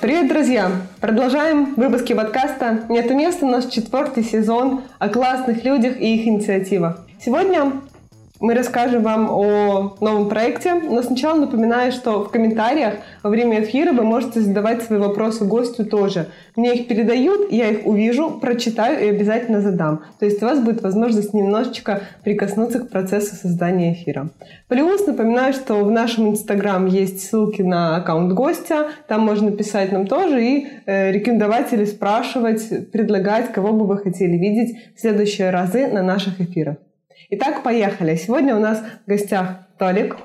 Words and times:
Привет, 0.00 0.28
друзья! 0.28 0.70
Продолжаем 1.00 1.74
выпуски 1.74 2.12
подкаста 2.12 2.84
«Нет 2.88 3.10
места» 3.10 3.46
наш 3.46 3.64
четвертый 3.64 4.22
сезон 4.22 4.82
о 5.00 5.08
классных 5.08 5.64
людях 5.64 6.00
и 6.00 6.14
их 6.14 6.28
инициативах. 6.28 7.04
Сегодня 7.20 7.72
мы 8.40 8.54
расскажем 8.54 9.02
вам 9.02 9.30
о 9.30 9.96
новом 10.00 10.28
проекте, 10.28 10.74
но 10.74 11.02
сначала 11.02 11.40
напоминаю, 11.40 11.92
что 11.92 12.24
в 12.24 12.30
комментариях 12.30 12.94
во 13.22 13.30
время 13.30 13.62
эфира 13.62 13.92
вы 13.92 14.04
можете 14.04 14.40
задавать 14.40 14.82
свои 14.82 14.98
вопросы 14.98 15.44
гостю 15.44 15.84
тоже. 15.84 16.26
Мне 16.54 16.74
их 16.74 16.88
передают, 16.88 17.50
я 17.50 17.68
их 17.68 17.86
увижу, 17.86 18.38
прочитаю 18.40 19.04
и 19.04 19.08
обязательно 19.08 19.60
задам. 19.60 20.04
То 20.18 20.26
есть 20.26 20.42
у 20.42 20.46
вас 20.46 20.60
будет 20.60 20.82
возможность 20.82 21.34
немножечко 21.34 22.02
прикоснуться 22.22 22.80
к 22.80 22.90
процессу 22.90 23.34
создания 23.34 23.92
эфира. 23.92 24.30
Плюс 24.68 25.06
напоминаю, 25.06 25.52
что 25.52 25.84
в 25.84 25.90
нашем 25.90 26.30
инстаграм 26.30 26.86
есть 26.86 27.28
ссылки 27.28 27.62
на 27.62 27.96
аккаунт 27.96 28.32
гостя, 28.32 28.88
там 29.08 29.22
можно 29.22 29.50
писать 29.50 29.92
нам 29.92 30.06
тоже 30.06 30.44
и 30.44 30.66
э, 30.86 31.10
рекомендовать 31.10 31.72
или 31.72 31.84
спрашивать, 31.84 32.90
предлагать, 32.92 33.52
кого 33.52 33.72
бы 33.72 33.86
вы 33.86 33.98
хотели 33.98 34.36
видеть 34.36 34.76
в 34.96 35.00
следующие 35.00 35.50
разы 35.50 35.88
на 35.88 36.02
наших 36.02 36.40
эфирах. 36.40 36.76
Итак, 37.30 37.62
поехали. 37.62 38.16
Сегодня 38.16 38.56
у 38.56 38.58
нас 38.58 38.82
в 39.04 39.10
гостях 39.10 39.58
Толик. 39.78 40.16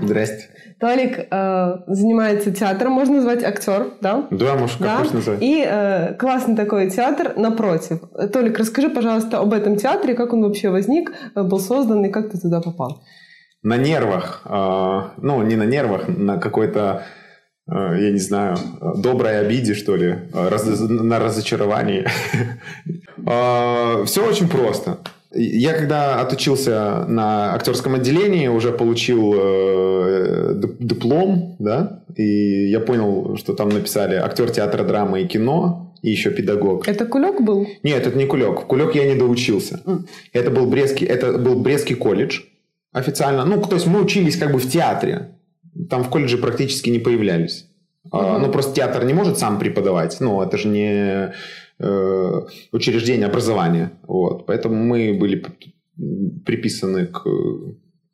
Здрасте. 0.00 0.48
Толик 0.80 1.28
э, 1.30 1.76
занимается 1.86 2.50
театром, 2.50 2.94
можно 2.94 3.16
назвать 3.16 3.44
актер, 3.44 3.92
да? 4.00 4.26
Да, 4.32 4.56
можно 4.56 4.78
как 4.78 4.86
да? 4.88 4.96
хочешь 4.96 5.12
назвать. 5.12 5.38
И 5.40 5.64
э, 5.64 6.14
классный 6.14 6.56
такой 6.56 6.90
театр 6.90 7.34
напротив. 7.36 8.00
Толик, 8.32 8.58
расскажи, 8.58 8.90
пожалуйста, 8.90 9.38
об 9.38 9.52
этом 9.52 9.76
театре, 9.76 10.14
как 10.14 10.32
он 10.32 10.42
вообще 10.42 10.70
возник, 10.70 11.12
э, 11.36 11.42
был 11.44 11.60
создан 11.60 12.04
и 12.04 12.10
как 12.10 12.32
ты 12.32 12.38
туда 12.40 12.60
попал? 12.60 13.04
На 13.62 13.76
нервах, 13.76 14.42
э, 14.46 15.00
ну 15.18 15.42
не 15.44 15.54
на 15.54 15.64
нервах, 15.64 16.08
на 16.08 16.38
какой-то 16.38 17.04
я 17.66 18.10
не 18.10 18.18
знаю, 18.18 18.56
доброй 18.96 19.40
обиде, 19.40 19.74
что 19.74 19.96
ли, 19.96 20.06
э, 20.32 20.48
раз, 20.48 20.66
на 20.66 21.18
разочаровании. 21.18 22.06
Э, 23.26 24.04
Все 24.04 24.28
очень 24.28 24.48
просто. 24.48 24.98
Я 25.32 25.72
когда 25.72 26.20
отучился 26.20 27.06
на 27.08 27.54
актерском 27.54 27.94
отделении, 27.94 28.48
уже 28.48 28.70
получил 28.70 29.32
диплом, 30.78 31.56
да, 31.58 32.02
и 32.14 32.68
я 32.68 32.80
понял, 32.80 33.36
что 33.36 33.54
там 33.54 33.70
написали 33.70 34.16
актер 34.16 34.50
театра, 34.50 34.84
драмы 34.84 35.22
и 35.22 35.26
кино, 35.26 35.94
и 36.02 36.10
еще 36.10 36.30
педагог. 36.30 36.86
Это 36.86 37.06
кулек 37.06 37.40
был? 37.40 37.66
Нет, 37.82 38.06
это 38.06 38.18
не 38.18 38.26
кулек. 38.26 38.66
Кулек 38.66 38.94
я 38.94 39.06
не 39.06 39.18
доучился. 39.18 39.80
Mm. 39.86 40.06
Это 40.34 40.50
был 40.50 40.66
Брестский, 40.66 41.06
это 41.06 41.38
был 41.38 41.54
Брестский 41.54 41.96
колледж 41.96 42.42
официально. 42.92 43.44
Ну, 43.46 43.60
то 43.62 43.74
есть 43.74 43.86
мы 43.86 44.02
учились 44.02 44.36
как 44.36 44.52
бы 44.52 44.58
в 44.58 44.70
театре 44.70 45.33
там 45.88 46.04
в 46.04 46.10
колледже 46.10 46.38
практически 46.38 46.90
не 46.90 46.98
появлялись. 46.98 47.66
Uh-huh. 48.12 48.38
Ну, 48.38 48.50
просто 48.50 48.74
театр 48.74 49.04
не 49.04 49.14
может 49.14 49.38
сам 49.38 49.58
преподавать. 49.58 50.16
Ну, 50.20 50.42
это 50.42 50.58
же 50.58 50.68
не 50.68 51.32
э, 51.78 52.40
учреждение 52.72 53.26
образования. 53.26 53.92
Вот. 54.06 54.46
Поэтому 54.46 54.76
мы 54.76 55.14
были 55.18 55.44
приписаны 56.44 57.06
к 57.06 57.24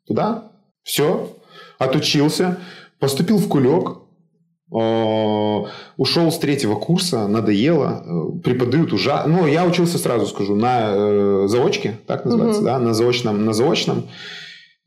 туда. 0.07 0.51
Все. 0.83 1.37
Отучился. 1.77 2.57
Поступил 2.99 3.37
в 3.37 3.47
кулек. 3.47 3.97
Э, 4.73 5.65
ушел 5.97 6.31
с 6.31 6.39
третьего 6.39 6.75
курса, 6.75 7.27
надоело, 7.27 8.03
э, 8.05 8.39
преподают 8.39 8.93
ужасно. 8.93 9.39
Ну, 9.39 9.47
я 9.47 9.65
учился, 9.65 9.97
сразу 9.97 10.25
скажу, 10.27 10.55
на 10.55 10.93
э, 10.93 11.47
заочке, 11.47 11.99
так 12.07 12.23
называется, 12.23 12.61
uh-huh. 12.61 12.65
да, 12.65 12.79
на 12.79 12.93
заочном, 12.93 13.43
на 13.43 13.51
заочном. 13.51 14.05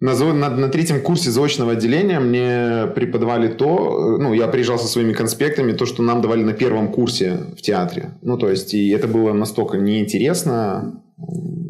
На, 0.05 0.13
на, 0.35 0.51
на 0.51 0.69
третьем 0.69 1.01
курсе 1.01 1.31
заочного 1.31 1.73
отделения 1.73 2.21
мне 2.21 2.93
преподавали 2.95 3.49
то, 3.49 4.19
ну, 4.19 4.35
я 4.35 4.49
приезжал 4.49 4.79
со 4.79 4.87
своими 4.87 5.15
конспектами, 5.15 5.73
то, 5.73 5.87
что 5.87 6.03
нам 6.03 6.21
давали 6.21 6.43
на 6.43 6.53
первом 6.53 6.93
курсе 6.93 7.39
в 7.57 7.63
театре. 7.63 8.11
Ну, 8.21 8.37
то 8.37 8.51
есть, 8.51 8.75
и 8.75 8.91
это 8.91 9.09
было 9.09 9.33
настолько 9.33 9.79
неинтересно. 9.79 11.01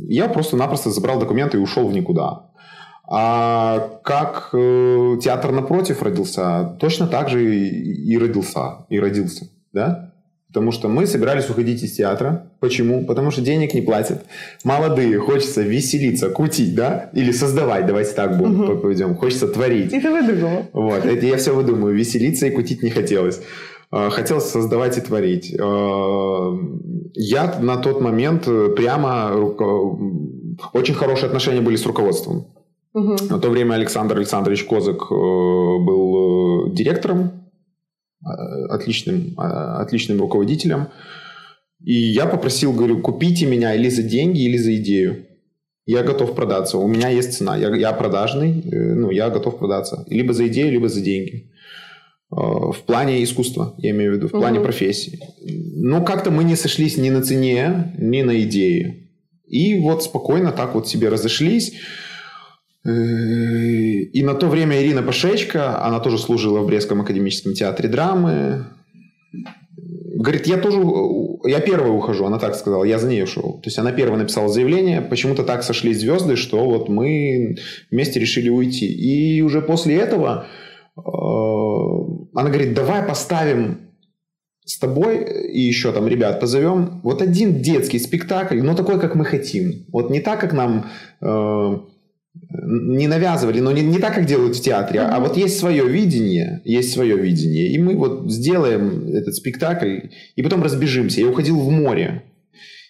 Я 0.09 0.27
просто-напросто 0.27 0.91
забрал 0.91 1.21
документы 1.21 1.59
и 1.59 1.61
ушел 1.61 1.87
в 1.87 1.93
никуда. 1.93 2.47
А 3.07 4.01
как 4.03 4.49
э, 4.53 5.17
театр 5.23 5.53
напротив 5.53 6.03
родился, 6.03 6.77
точно 6.81 7.07
так 7.07 7.29
же 7.29 7.57
и, 7.57 8.15
и 8.15 8.19
родился, 8.19 8.85
и 8.89 8.99
родился, 8.99 9.49
да? 9.73 10.04
Потому 10.55 10.71
что 10.71 10.89
мы 10.89 11.09
собирались 11.09 11.51
уходить 11.51 11.83
из 11.83 11.97
театра. 11.97 12.49
Почему? 12.61 13.05
Потому 13.05 13.33
что 13.33 13.43
денег 13.43 13.75
не 13.75 13.83
платят. 13.83 14.25
Молодые, 14.63 15.19
хочется 15.19 15.63
веселиться, 15.63 16.31
кутить, 16.31 16.77
да? 16.77 17.11
Или 17.13 17.33
создавать, 17.33 17.87
давайте 17.87 18.13
так 18.13 18.39
будем 18.39 18.61
угу. 18.61 18.79
поведем. 18.79 19.17
Хочется 19.17 19.49
творить. 19.49 19.93
И 19.93 20.01
ты 20.01 20.09
выдумала. 20.13 20.63
Вот, 20.73 21.05
это 21.05 21.27
я 21.27 21.39
все 21.39 21.53
выдумаю. 21.53 21.97
Веселиться 21.97 22.47
и 22.47 22.51
кутить 22.51 22.85
не 22.85 22.91
хотелось. 22.91 23.41
А, 23.91 24.11
хотелось 24.11 24.45
создавать 24.45 24.97
и 24.97 25.01
творить. 25.01 25.53
А, 25.61 26.57
я 27.15 27.59
на 27.61 27.77
тот 27.77 28.01
момент 28.01 28.45
прямо... 28.77 29.33
Очень 30.73 30.95
хорошие 30.95 31.27
отношения 31.27 31.63
были 31.63 31.75
с 31.75 31.85
руководством. 31.85 32.47
Угу. 32.93 33.17
На 33.29 33.41
то 33.41 33.51
время 33.51 33.75
Александр 33.75 34.19
Александрович 34.19 34.63
Козак 34.63 35.03
э, 35.03 35.15
был 35.15 36.69
э, 36.69 36.75
директором 36.77 37.44
отличным, 38.23 39.35
а, 39.37 39.81
отличным 39.83 40.21
руководителем. 40.21 40.89
И 41.83 41.95
я 41.95 42.27
попросил, 42.27 42.73
говорю, 42.73 43.01
купите 43.01 43.47
меня 43.47 43.75
или 43.75 43.89
за 43.89 44.03
деньги, 44.03 44.43
или 44.43 44.57
за 44.57 44.77
идею. 44.77 45.27
Я 45.87 46.03
готов 46.03 46.35
продаться. 46.35 46.79
У 46.79 46.89
меня 46.89 47.09
есть 47.09 47.35
цена. 47.35 47.57
Я, 47.57 47.75
я 47.77 47.93
продажный, 47.93 48.63
э, 48.63 48.95
ну, 48.95 49.11
я 49.11 49.29
готов 49.29 49.59
продаться. 49.59 50.05
Либо 50.09 50.33
за 50.33 50.47
идею, 50.47 50.73
либо 50.73 50.89
за 50.89 51.01
деньги. 51.01 51.51
В 52.31 52.79
плане 52.87 53.23
искусства, 53.23 53.75
я 53.79 53.91
имею 53.91 54.13
в 54.13 54.17
виду, 54.17 54.29
в 54.29 54.33
плане 54.33 54.59
угу. 54.59 54.65
профессии. 54.65 55.21
Ну, 55.77 56.05
как-то 56.05 56.33
мы 56.33 56.43
не 56.43 56.57
сошлись 56.57 56.97
ни 56.97 57.11
на 57.11 57.23
цене, 57.23 57.95
ни 57.99 58.23
на 58.23 58.41
идее. 58.43 59.11
И 59.47 59.79
вот 59.79 60.03
спокойно 60.03 60.51
так 60.51 60.75
вот 60.75 60.89
себе 60.89 61.11
разошлись. 61.11 61.75
И 62.85 64.23
на 64.23 64.35
то 64.35 64.49
время 64.49 64.83
Ирина 64.83 65.03
Пашечка, 65.03 65.83
она 65.83 66.01
тоже 66.01 66.19
служила 66.19 66.61
в 66.61 66.67
Брестском 66.67 67.01
академическом 67.01 67.55
театре 67.55 67.89
драмы. 67.89 68.67
Говорит, 70.17 70.47
я 70.47 70.59
тоже, 70.59 70.81
я 71.45 71.61
первый 71.61 71.89
ухожу, 71.89 72.27
она 72.27 72.39
так 72.39 72.55
сказала, 72.55 72.85
я 72.85 72.99
за 72.99 73.09
ней 73.09 73.23
ушел. 73.23 73.55
То 73.63 73.69
есть 73.69 73.79
она 73.79 73.91
первая 73.91 74.19
написала 74.19 74.49
заявление, 74.49 75.01
почему-то 75.01 75.45
так 75.45 75.63
сошлись 75.63 76.01
звезды, 76.01 76.37
что 76.37 76.65
вот 76.65 76.89
мы 76.89 77.57
вместе 77.91 78.21
решили 78.21 78.51
уйти. 78.51 78.87
И 78.87 79.41
уже 79.41 79.63
после 79.63 79.97
этого 79.97 80.47
э, 80.97 81.01
она 81.01 82.51
говорит, 82.51 82.75
давай 82.75 83.03
поставим 83.03 83.91
с 84.67 84.79
тобой 84.79 85.25
и 85.53 85.61
еще 85.61 85.93
там 85.93 86.07
ребят 86.07 86.41
позовем 86.41 87.01
вот 87.03 87.23
один 87.23 87.61
детский 87.61 87.99
спектакль, 87.99 88.63
но 88.63 88.75
такой, 88.75 89.01
как 89.01 89.15
мы 89.15 89.25
хотим. 89.25 89.87
Вот 89.93 90.11
не 90.11 90.21
так, 90.21 90.41
как 90.41 90.53
нам 90.53 90.91
э, 91.21 91.79
не 92.35 93.07
навязывали, 93.07 93.61
но 93.61 93.73
не, 93.73 93.83
не 93.83 93.99
так, 93.99 94.15
как 94.15 94.27
делают 94.27 94.57
в 94.57 94.61
театре, 94.61 95.01
mm-hmm. 95.01 95.11
а 95.11 95.21
вот 95.21 95.37
есть 95.37 95.59
свое 95.59 95.87
видение, 95.87 96.63
есть 96.65 96.93
свое 96.93 97.17
видение, 97.17 97.69
и 97.69 97.79
мы 97.79 97.97
вот 97.97 98.31
сделаем 98.31 99.09
этот 99.09 99.35
спектакль, 99.35 100.09
и 100.35 100.43
потом 100.43 100.63
разбежимся. 100.63 101.21
Я 101.21 101.29
уходил 101.29 101.61
в 101.61 101.71
море, 101.71 102.25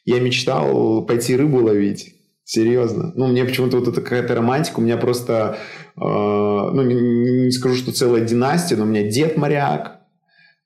я 0.04 0.20
мечтал 0.20 1.04
пойти 1.06 1.36
рыбу 1.36 1.62
ловить, 1.62 2.14
серьезно. 2.44 3.12
Ну, 3.16 3.26
мне 3.26 3.44
почему-то 3.44 3.78
вот 3.78 3.88
это 3.88 4.00
какая-то 4.00 4.34
романтика, 4.34 4.80
у 4.80 4.82
меня 4.82 4.96
просто, 4.96 5.58
э, 5.96 6.00
ну, 6.00 6.82
не, 6.82 7.44
не 7.46 7.50
скажу, 7.50 7.74
что 7.74 7.92
целая 7.92 8.22
династия, 8.22 8.76
но 8.76 8.84
у 8.84 8.88
меня 8.88 9.08
дед 9.08 9.36
моряк, 9.36 10.00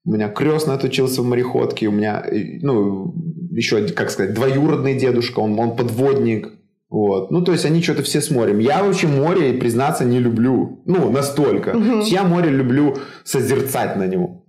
у 0.04 0.12
меня 0.12 0.28
крестный 0.28 0.74
отучился 0.74 1.22
в 1.22 1.26
мореходке, 1.26 1.88
у 1.88 1.92
меня, 1.92 2.24
ну, 2.62 3.14
еще, 3.50 3.86
как 3.88 4.10
сказать, 4.10 4.34
двоюродный 4.34 4.98
дедушка, 4.98 5.40
он, 5.40 5.58
он 5.58 5.76
подводник, 5.76 6.52
вот. 6.90 7.30
Ну, 7.30 7.42
то 7.42 7.52
есть 7.52 7.66
они 7.66 7.82
что-то 7.82 8.02
все 8.02 8.20
с 8.20 8.30
морем. 8.30 8.58
Я 8.60 8.82
вообще 8.82 9.06
море, 9.06 9.52
признаться, 9.52 10.04
не 10.04 10.20
люблю. 10.20 10.80
Ну, 10.86 11.10
настолько. 11.10 11.70
Угу. 11.76 12.02
Я 12.06 12.24
море 12.24 12.50
люблю 12.50 12.96
созерцать 13.24 13.96
на 13.96 14.06
него. 14.06 14.44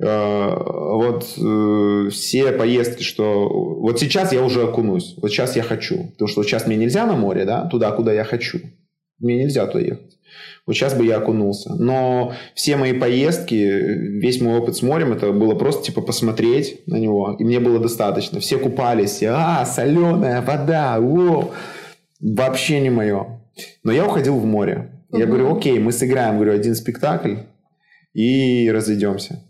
Э, 0.00 0.50
вот 0.56 1.24
э, 1.38 2.08
все 2.10 2.52
поездки, 2.52 3.04
что... 3.04 3.48
Вот 3.48 4.00
сейчас 4.00 4.32
я 4.32 4.42
уже 4.42 4.64
окунусь. 4.64 5.14
Вот 5.18 5.30
сейчас 5.30 5.54
я 5.54 5.62
хочу. 5.62 6.08
Потому 6.12 6.28
что 6.28 6.42
сейчас 6.42 6.66
мне 6.66 6.76
нельзя 6.76 7.06
на 7.06 7.14
море, 7.14 7.44
да, 7.44 7.66
туда, 7.66 7.92
куда 7.92 8.12
я 8.12 8.24
хочу. 8.24 8.58
Мне 9.20 9.44
нельзя 9.44 9.66
туда 9.66 9.84
ехать. 9.84 10.11
Вот 10.66 10.74
сейчас 10.74 10.94
бы 10.94 11.04
я 11.04 11.16
окунулся. 11.16 11.74
Но 11.74 12.32
все 12.54 12.76
мои 12.76 12.92
поездки, 12.92 13.54
весь 13.54 14.40
мой 14.40 14.58
опыт 14.58 14.76
с 14.76 14.82
морем, 14.82 15.12
это 15.12 15.32
было 15.32 15.54
просто 15.54 15.84
типа 15.84 16.02
посмотреть 16.02 16.86
на 16.86 16.96
него. 16.96 17.36
И 17.38 17.44
мне 17.44 17.58
было 17.58 17.80
достаточно. 17.80 18.38
Все 18.38 18.58
купались. 18.58 19.22
А, 19.24 19.64
соленая 19.66 20.40
вода. 20.40 20.98
О! 21.00 21.50
Вообще 22.20 22.80
не 22.80 22.90
мое. 22.90 23.40
Но 23.82 23.92
я 23.92 24.06
уходил 24.06 24.38
в 24.38 24.44
море. 24.44 24.90
Я 25.10 25.24
угу. 25.24 25.26
говорю, 25.28 25.56
окей, 25.56 25.78
мы 25.78 25.92
сыграем, 25.92 26.36
говорю, 26.36 26.54
один 26.54 26.74
спектакль 26.74 27.36
и 28.14 28.70
разойдемся. 28.70 29.42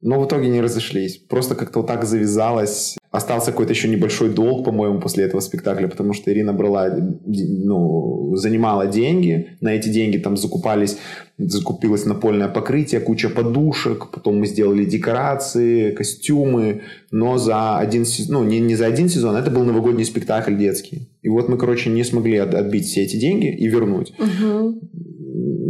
Но 0.00 0.20
в 0.20 0.26
итоге 0.26 0.48
не 0.48 0.60
разошлись. 0.60 1.18
Просто 1.18 1.54
как-то 1.54 1.80
вот 1.80 1.88
так 1.88 2.04
завязалось. 2.04 2.96
Остался 3.10 3.50
какой-то 3.50 3.72
еще 3.72 3.88
небольшой 3.88 4.30
долг, 4.30 4.64
по-моему, 4.64 5.00
после 5.00 5.24
этого 5.24 5.40
спектакля, 5.40 5.88
потому 5.88 6.12
что 6.12 6.30
Ирина 6.30 6.52
брала, 6.52 6.88
ну, 7.26 8.36
занимала 8.36 8.86
деньги. 8.86 9.56
На 9.60 9.74
эти 9.74 9.88
деньги 9.88 10.16
там 10.16 10.36
закупались, 10.36 10.96
закупилось 11.36 12.04
напольное 12.04 12.46
покрытие, 12.46 13.00
куча 13.00 13.28
подушек. 13.28 14.10
Потом 14.12 14.38
мы 14.38 14.46
сделали 14.46 14.84
декорации, 14.84 15.90
костюмы. 15.90 16.82
Но 17.10 17.36
за 17.36 17.78
один 17.78 18.04
сезон, 18.04 18.44
ну, 18.44 18.48
не, 18.48 18.60
не 18.60 18.76
за 18.76 18.86
один 18.86 19.08
сезон, 19.08 19.34
это 19.34 19.50
был 19.50 19.64
новогодний 19.64 20.04
спектакль 20.04 20.56
детский. 20.56 21.08
И 21.22 21.28
вот 21.28 21.48
мы, 21.48 21.58
короче, 21.58 21.90
не 21.90 22.04
смогли 22.04 22.36
отбить 22.36 22.86
все 22.86 23.02
эти 23.02 23.16
деньги 23.16 23.52
и 23.52 23.66
вернуть. 23.66 24.12
Угу 24.18 24.80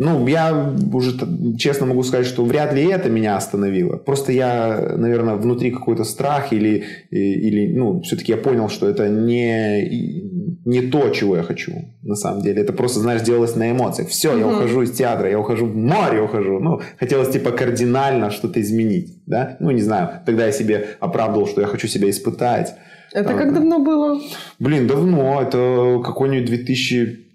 ну, 0.02 0.26
я 0.26 0.75
уже 0.94 1.12
честно 1.58 1.85
могу 1.85 2.02
сказать, 2.02 2.26
что 2.26 2.43
вряд 2.43 2.73
ли 2.73 2.85
это 2.85 3.11
меня 3.11 3.37
остановило. 3.37 3.99
Просто 3.99 4.32
я, 4.32 4.94
наверное, 4.97 5.35
внутри 5.35 5.70
какой-то 5.70 6.05
страх 6.05 6.55
или, 6.55 6.85
или 7.11 7.76
ну, 7.76 8.00
все-таки 8.00 8.32
я 8.32 8.38
понял, 8.38 8.70
что 8.70 8.88
это 8.88 9.11
не, 9.11 10.62
не 10.64 10.81
то, 10.81 11.11
чего 11.11 11.37
я 11.37 11.43
хочу 11.43 11.73
на 12.02 12.14
самом 12.14 12.41
деле. 12.41 12.62
Это 12.62 12.73
просто, 12.73 13.00
знаешь, 13.00 13.20
делалось 13.20 13.56
на 13.56 13.70
эмоциях. 13.70 14.08
Все, 14.08 14.32
mm-hmm. 14.32 14.38
я 14.38 14.47
ухожу 14.47 14.82
из 14.82 14.93
театра, 14.93 15.29
я 15.29 15.38
ухожу 15.38 15.67
в 15.67 15.76
море, 15.76 16.23
ухожу. 16.23 16.61
Ну, 16.61 16.81
хотелось 16.99 17.29
типа 17.29 17.50
кардинально 17.50 18.31
что-то 18.31 18.58
изменить, 18.62 19.23
да? 19.26 19.58
Ну, 19.61 19.70
не 19.70 19.82
знаю. 19.82 20.23
Тогда 20.25 20.46
я 20.46 20.53
себе 20.53 20.87
оправдывал, 21.00 21.46
что 21.46 21.61
я 21.61 21.67
хочу 21.67 21.88
себя 21.88 22.08
испытать. 22.08 22.75
Это 23.12 23.29
Там, 23.29 23.37
как 23.38 23.53
давно 23.53 23.79
было? 23.81 24.19
Блин, 24.58 24.87
давно. 24.87 25.43
Это 25.43 26.00
какой-нибудь 26.03 26.46
2000 26.46 27.30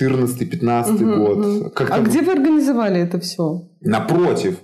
14-15 0.00 0.94
угу, 0.94 1.16
год. 1.16 1.38
Угу. 1.38 1.70
Как 1.70 1.90
а 1.90 2.00
где 2.00 2.22
вы 2.22 2.32
организовали 2.32 3.00
это 3.00 3.18
все? 3.18 3.68
Напротив. 3.80 4.58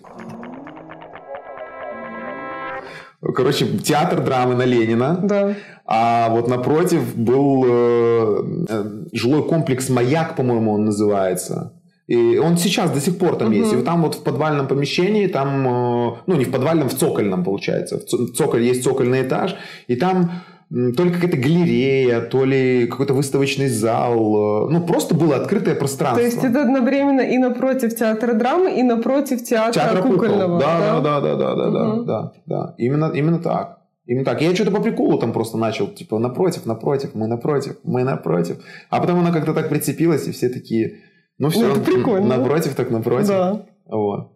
Короче, 3.21 3.67
театр 3.79 4.25
драмы 4.25 4.55
на 4.55 4.65
Ленина. 4.65 5.19
Да. 5.23 5.55
А 5.87 6.29
вот 6.31 6.49
напротив 6.49 7.17
был 7.17 7.65
э, 7.67 8.43
э, 8.69 8.85
жилой 9.13 9.43
комплекс 9.49 9.89
«Маяк», 9.89 10.37
по-моему, 10.37 10.75
он 10.75 10.85
называется. 10.85 11.73
И 12.07 12.39
он 12.39 12.57
сейчас 12.57 12.91
до 12.91 13.01
сих 13.01 13.19
пор 13.19 13.37
там 13.37 13.51
uh-huh. 13.51 13.59
есть. 13.59 13.73
И 13.73 13.77
вот 13.77 13.85
там 13.85 14.03
вот 14.03 14.15
в 14.15 14.23
подвальном 14.23 14.69
помещении, 14.69 15.27
там, 15.27 15.67
э, 15.67 16.17
ну 16.27 16.37
не 16.37 16.45
в 16.45 16.51
подвальном, 16.51 16.89
в 16.89 16.95
цокольном 16.95 17.43
получается. 17.43 17.99
В 17.99 18.33
цоколь, 18.33 18.63
есть 18.63 18.85
цокольный 18.85 19.23
этаж. 19.23 19.57
И 19.89 19.97
там 19.97 20.31
то 20.71 21.05
ли 21.05 21.11
какая-то 21.11 21.39
галерея, 21.39 22.21
то 22.21 22.45
ли 22.45 22.87
какой-то 22.87 23.15
выставочный 23.15 23.69
зал. 23.69 24.67
Э, 24.67 24.71
ну, 24.71 24.87
просто 24.87 25.15
было 25.15 25.37
открытое 25.37 25.75
пространство. 25.75 26.21
То 26.21 26.27
есть 26.27 26.45
это 26.45 26.63
одновременно 26.63 27.23
и 27.23 27.39
напротив 27.39 27.97
театра 27.97 28.35
драмы, 28.35 28.79
и 28.79 28.83
напротив 28.83 29.43
театра, 29.45 29.73
театра 29.73 30.03
кукольного. 30.03 30.61
Да, 30.61 31.01
да, 31.01 31.21
да, 31.21 31.37
да, 31.37 31.55
да, 31.55 31.71
да, 31.71 31.95
угу. 31.95 32.05
да, 32.05 32.33
да. 32.45 32.75
Именно, 32.77 33.11
именно 33.15 33.39
так. 33.39 33.79
Именно 34.05 34.27
так. 34.27 34.43
Я 34.43 34.55
что-то 34.55 34.71
по 34.71 34.83
приколу 34.83 35.19
там 35.19 35.33
просто 35.33 35.57
начал, 35.57 35.87
типа, 35.89 36.19
напротив, 36.19 36.67
напротив, 36.67 37.11
мы 37.15 37.29
напротив, 37.29 37.77
мы 37.85 38.05
напротив. 38.05 38.59
А 38.91 39.01
потом 39.01 39.21
она 39.21 39.33
как-то 39.33 39.55
так 39.55 39.71
прицепилась, 39.71 40.29
и 40.29 40.33
все 40.33 40.51
такие, 40.51 40.99
ну 41.39 41.49
все, 41.49 41.75
ну, 41.75 41.81
прикольно. 41.83 42.37
напротив, 42.37 42.75
так 42.75 42.91
напротив. 42.91 43.29
Да. 43.29 43.67
Вот. 43.87 44.33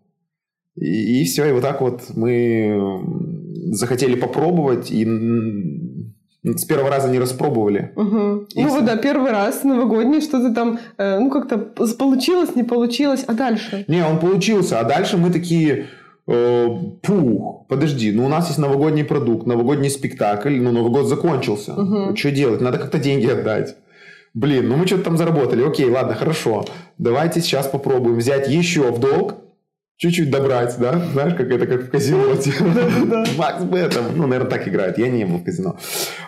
И, 0.76 1.20
и 1.20 1.24
все, 1.24 1.46
и 1.46 1.52
вот 1.52 1.62
так 1.62 1.82
вот 1.82 2.02
мы 2.14 3.02
захотели 3.72 4.18
попробовать, 4.18 4.90
и 4.90 5.04
с 6.44 6.64
первого 6.64 6.90
раза 6.90 7.08
не 7.08 7.20
распробовали. 7.20 7.92
Угу. 7.96 8.46
Ну 8.54 8.68
вот 8.68 8.84
да, 8.84 8.96
первый 8.96 9.30
раз 9.30 9.64
новогодний, 9.64 10.20
что-то 10.20 10.52
там, 10.52 10.78
э, 10.98 11.18
ну 11.18 11.30
как-то 11.30 11.58
получилось, 11.98 12.56
не 12.56 12.64
получилось, 12.64 13.24
а 13.28 13.32
дальше? 13.32 13.84
Не, 13.88 14.04
он 14.04 14.18
получился, 14.18 14.80
а 14.80 14.84
дальше 14.84 15.16
мы 15.16 15.30
такие, 15.30 15.86
э, 16.26 16.68
пух, 17.02 17.66
подожди, 17.68 18.10
ну 18.10 18.24
у 18.24 18.28
нас 18.28 18.48
есть 18.48 18.58
новогодний 18.58 19.04
продукт, 19.04 19.46
новогодний 19.46 19.90
спектакль, 19.90 20.60
ну 20.60 20.72
Новый 20.72 20.90
год 20.90 21.06
закончился, 21.06 21.74
угу. 21.74 22.16
что 22.16 22.30
делать, 22.30 22.60
надо 22.60 22.78
как-то 22.78 22.98
деньги 22.98 23.26
отдать. 23.26 23.76
Блин, 24.34 24.68
ну 24.68 24.76
мы 24.76 24.86
что-то 24.86 25.04
там 25.04 25.16
заработали, 25.16 25.62
окей, 25.62 25.88
ладно, 25.88 26.14
хорошо, 26.14 26.64
давайте 26.98 27.40
сейчас 27.40 27.68
попробуем 27.68 28.16
взять 28.16 28.48
еще 28.48 28.90
в 28.90 28.98
долг, 28.98 29.34
чуть-чуть 30.02 30.30
добрать, 30.30 30.74
да? 30.80 31.00
Знаешь, 31.12 31.34
как 31.34 31.48
это 31.48 31.64
как 31.64 31.82
в 31.84 31.90
казино. 31.90 32.34
Макс 33.38 33.62
Беттом. 33.62 34.04
Ну, 34.16 34.26
наверное, 34.26 34.50
так 34.50 34.66
играет. 34.66 34.98
Я 34.98 35.08
не 35.08 35.24
был 35.24 35.38
в 35.38 35.44
казино. 35.44 35.78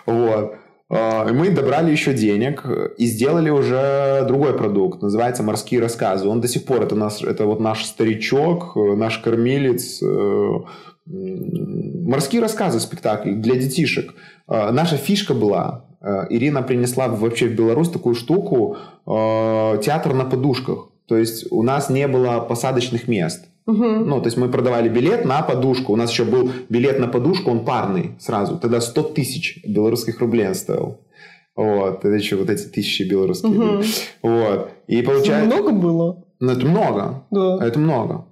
Вот. 0.05 0.55
А, 0.89 1.25
мы 1.25 1.49
добрали 1.49 1.91
еще 1.91 2.13
денег 2.13 2.65
и 2.97 3.05
сделали 3.05 3.49
уже 3.49 4.23
другой 4.27 4.57
продукт. 4.57 5.01
Называется 5.01 5.43
«Морские 5.43 5.81
рассказы». 5.81 6.25
Он 6.25 6.39
до 6.39 6.47
сих 6.47 6.63
пор, 6.63 6.83
это, 6.83 6.95
наш, 6.95 7.21
это 7.21 7.45
вот 7.45 7.59
наш 7.59 7.83
старичок, 7.83 8.77
наш 8.77 9.17
кормилец. 9.17 10.01
Э, 10.01 10.59
«Морские 11.05 12.41
рассказы» 12.41 12.79
спектакль 12.79 13.33
для 13.33 13.55
детишек. 13.55 14.13
А, 14.47 14.71
наша 14.71 14.95
фишка 14.95 15.33
была, 15.33 15.83
э, 15.99 16.27
Ирина 16.29 16.63
принесла 16.63 17.09
вообще 17.09 17.47
в 17.47 17.55
Беларусь 17.55 17.89
такую 17.89 18.15
штуку, 18.15 18.77
э, 19.05 19.81
театр 19.83 20.13
на 20.13 20.23
подушках. 20.23 20.87
То 21.09 21.17
есть 21.17 21.51
у 21.51 21.61
нас 21.61 21.89
не 21.89 22.07
было 22.07 22.39
посадочных 22.39 23.09
мест. 23.09 23.49
Угу. 23.67 23.83
Ну, 23.83 24.19
то 24.21 24.27
есть 24.27 24.37
мы 24.37 24.49
продавали 24.49 24.89
билет 24.89 25.25
на 25.25 25.41
подушку. 25.41 25.93
У 25.93 25.95
нас 25.95 26.11
еще 26.11 26.23
был 26.23 26.51
билет 26.69 26.99
на 26.99 27.07
подушку, 27.07 27.51
он 27.51 27.65
парный 27.65 28.15
сразу. 28.19 28.57
Тогда 28.57 28.79
100 28.79 29.03
тысяч 29.03 29.59
белорусских 29.65 30.19
рублей 30.19 30.47
он 30.47 30.55
стоил. 30.55 30.99
Вот, 31.55 32.05
это 32.05 32.09
еще 32.09 32.35
вот 32.35 32.49
эти 32.49 32.63
тысячи 32.67 33.03
белорусских. 33.03 33.49
Угу. 33.49 33.83
Вот. 34.23 34.69
И 34.87 35.01
получается... 35.01 35.45
Много 35.45 35.71
было? 35.71 36.25
Ну, 36.39 36.51
это 36.51 36.65
много. 36.65 37.25
Да. 37.31 37.65
Это 37.65 37.79
много. 37.79 38.25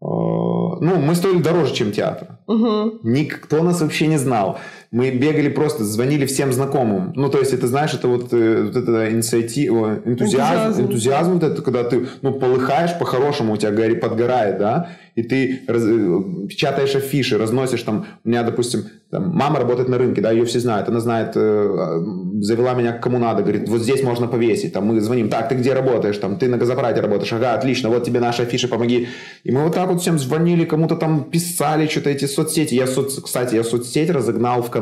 Ну, 0.00 0.96
мы 0.96 1.14
стоили 1.14 1.42
дороже, 1.42 1.74
чем 1.74 1.92
театр. 1.92 2.38
Угу. 2.46 3.00
Никто 3.02 3.62
нас 3.62 3.80
вообще 3.80 4.06
не 4.06 4.16
знал. 4.16 4.58
Мы 4.92 5.10
бегали 5.10 5.48
просто, 5.48 5.84
звонили 5.84 6.26
всем 6.26 6.52
знакомым. 6.52 7.12
Ну, 7.16 7.30
то 7.30 7.38
есть, 7.38 7.54
это, 7.54 7.66
знаешь, 7.66 7.94
это 7.94 8.08
вот, 8.08 8.32
э, 8.32 8.64
вот 8.64 8.76
это 8.76 9.10
инициатива, 9.10 10.00
энтузиазм, 10.04 10.82
энтузиазм, 10.82 10.82
энтузиазм 10.82 11.32
вот 11.32 11.42
это, 11.42 11.62
когда 11.62 11.82
ты, 11.84 12.06
ну, 12.20 12.34
полыхаешь 12.34 12.98
по-хорошему, 12.98 13.54
у 13.54 13.56
тебя 13.56 13.70
гори, 13.70 13.94
подгорает, 13.94 14.58
да, 14.58 14.90
и 15.14 15.22
ты 15.22 15.62
раз, 15.66 15.82
э, 15.86 16.46
печатаешь 16.48 16.94
афиши, 16.94 17.38
разносишь 17.38 17.82
там, 17.82 18.06
у 18.24 18.28
меня, 18.28 18.42
допустим, 18.42 18.84
там, 19.10 19.28
мама 19.28 19.58
работает 19.58 19.88
на 19.90 19.98
рынке, 19.98 20.22
да, 20.22 20.30
ее 20.30 20.46
все 20.46 20.58
знают, 20.58 20.88
она 20.88 21.00
знает, 21.00 21.32
э, 21.36 22.02
завела 22.40 22.72
меня 22.72 22.92
к 22.92 23.02
кому 23.02 23.18
надо, 23.18 23.42
говорит, 23.42 23.68
вот 23.68 23.82
здесь 23.82 24.02
можно 24.02 24.26
повесить, 24.26 24.72
там, 24.72 24.86
мы 24.86 25.00
звоним, 25.00 25.28
так, 25.28 25.50
ты 25.50 25.54
где 25.54 25.74
работаешь, 25.74 26.16
там, 26.16 26.38
ты 26.38 26.48
на 26.48 26.56
газопарате 26.56 27.02
работаешь, 27.02 27.32
ага, 27.32 27.52
отлично, 27.52 27.90
вот 27.90 28.04
тебе 28.04 28.20
наши 28.20 28.42
афиши, 28.42 28.68
помоги. 28.68 29.08
И 29.44 29.52
мы 29.52 29.64
вот 29.64 29.74
так 29.74 29.90
вот 29.90 30.00
всем 30.00 30.18
звонили, 30.18 30.64
кому-то 30.64 30.96
там 30.96 31.24
писали 31.24 31.88
что-то 31.88 32.08
эти 32.08 32.24
соцсети. 32.24 32.74
Я, 32.74 32.86
соц... 32.86 33.20
кстати, 33.20 33.54
я 33.54 33.64
соцсеть 33.64 34.08
разогнал 34.10 34.62
ВКонтакте, 34.62 34.81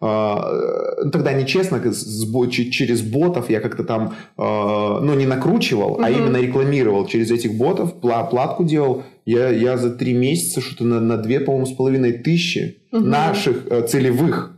ну, 0.00 1.10
тогда 1.10 1.32
нечестно, 1.32 1.80
через 1.80 3.02
ботов 3.02 3.50
я 3.50 3.60
как-то 3.60 3.84
там, 3.84 4.14
а, 4.36 5.00
ну, 5.00 5.14
не 5.14 5.26
накручивал, 5.26 5.92
угу. 5.92 6.02
а 6.02 6.10
именно 6.10 6.38
рекламировал 6.38 7.06
через 7.06 7.30
этих 7.30 7.56
ботов, 7.56 8.00
платку 8.00 8.64
делал. 8.64 9.02
Я, 9.26 9.50
я 9.50 9.76
за 9.76 9.90
три 9.90 10.14
месяца 10.14 10.60
что-то 10.60 10.84
на, 10.84 11.00
на 11.00 11.16
две, 11.16 11.40
по-моему, 11.40 11.66
с 11.66 11.72
половиной 11.72 12.12
тысячи 12.12 12.78
угу. 12.92 13.04
наших 13.04 13.66
э, 13.70 13.86
целевых 13.86 14.56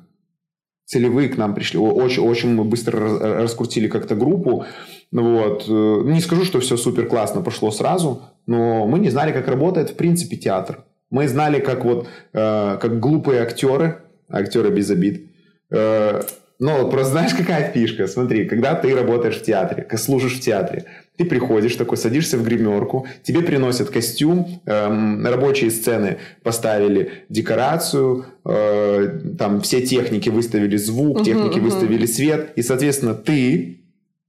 целевые 0.93 1.31
к 1.31 1.39
нам 1.39 1.55
пришли. 1.55 1.79
Очень, 1.79 2.23
очень 2.23 2.55
мы 2.55 2.65
быстро 2.65 3.41
раскрутили 3.41 3.89
как-то 3.89 4.15
группу. 4.15 4.67
Вот. 5.11 5.65
Э, 5.67 6.03
не 6.05 6.21
скажу, 6.21 6.45
что 6.45 6.61
все 6.61 6.77
супер 6.77 7.07
классно 7.07 7.41
пошло 7.41 7.71
сразу, 7.71 8.23
но 8.47 8.87
мы 8.87 8.99
не 8.99 9.09
знали, 9.09 9.33
как 9.33 9.49
работает 9.49 9.91
в 9.91 9.95
принципе 9.95 10.37
театр. 10.37 10.85
Мы 11.11 11.29
знали, 11.29 11.61
как 11.61 11.85
вот, 11.85 12.09
э, 12.35 12.79
как 12.79 13.01
глупые 13.01 13.41
актеры, 13.41 14.02
актеры 14.29 14.71
без 14.71 14.91
обид, 14.91 15.33
Э, 15.73 16.23
ну, 16.59 16.89
просто 16.91 17.13
знаешь, 17.13 17.35
какая 17.35 17.73
фишка? 17.73 18.07
Смотри, 18.07 18.45
когда 18.45 18.75
ты 18.75 18.95
работаешь 18.95 19.37
в 19.37 19.43
театре, 19.43 19.85
служишь 19.97 20.37
в 20.37 20.41
театре, 20.41 20.85
ты 21.17 21.25
приходишь 21.25 21.75
такой, 21.75 21.97
садишься 21.97 22.39
в 22.39 22.45
гримерку, 22.45 23.07
тебе 23.25 23.41
приносят 23.41 23.91
костюм, 23.91 24.63
эм, 24.67 25.27
рабочие 25.27 25.71
сцены 25.71 26.19
поставили 26.45 27.25
декорацию, 27.29 28.27
э, 28.45 29.21
там 29.39 29.61
все 29.63 29.83
техники 29.83 30.29
выставили 30.29 30.77
звук, 30.77 31.25
техники 31.25 31.59
uh-huh, 31.59 31.63
выставили 31.63 32.07
свет, 32.07 32.53
и, 32.55 32.63
соответственно, 32.63 33.15
ты 33.15 33.82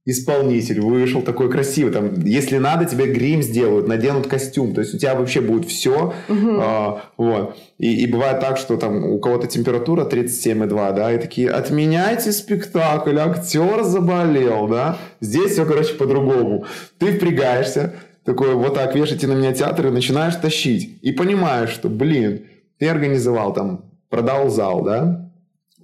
исполнитель 0.06 0.80
вышел 0.80 1.22
такой 1.22 1.50
красивый, 1.50 1.92
там, 1.92 2.20
если 2.24 2.58
надо, 2.58 2.84
тебе 2.84 3.06
грим 3.06 3.42
сделают, 3.42 3.88
наденут 3.88 4.26
костюм, 4.26 4.74
то 4.74 4.82
есть 4.82 4.94
у 4.94 4.98
тебя 4.98 5.14
вообще 5.14 5.40
будет 5.40 5.68
все, 5.68 6.12
угу. 6.28 6.50
а, 6.60 7.04
вот. 7.16 7.56
И, 7.78 8.04
и 8.04 8.06
бывает 8.06 8.40
так, 8.40 8.58
что 8.58 8.76
там 8.76 9.02
у 9.02 9.18
кого-то 9.18 9.46
температура 9.46 10.04
37,2, 10.04 10.94
да, 10.94 11.12
и 11.12 11.18
такие, 11.18 11.50
отменяйте 11.50 12.32
спектакль, 12.32 13.18
актер 13.18 13.82
заболел, 13.82 14.68
да, 14.68 14.98
здесь 15.20 15.52
все, 15.52 15.64
короче, 15.64 15.94
по-другому. 15.94 16.66
Ты 16.98 17.12
впрягаешься, 17.12 17.94
такой, 18.24 18.54
вот 18.54 18.74
так, 18.74 18.94
вешайте 18.94 19.26
на 19.26 19.32
меня 19.32 19.54
театр 19.54 19.86
и 19.86 19.90
начинаешь 19.90 20.36
тащить, 20.36 20.98
и 21.00 21.12
понимаешь, 21.12 21.70
что, 21.70 21.88
блин, 21.88 22.44
ты 22.78 22.88
организовал 22.88 23.54
там, 23.54 23.86
продал 24.10 24.50
зал, 24.50 24.82
да, 24.82 25.30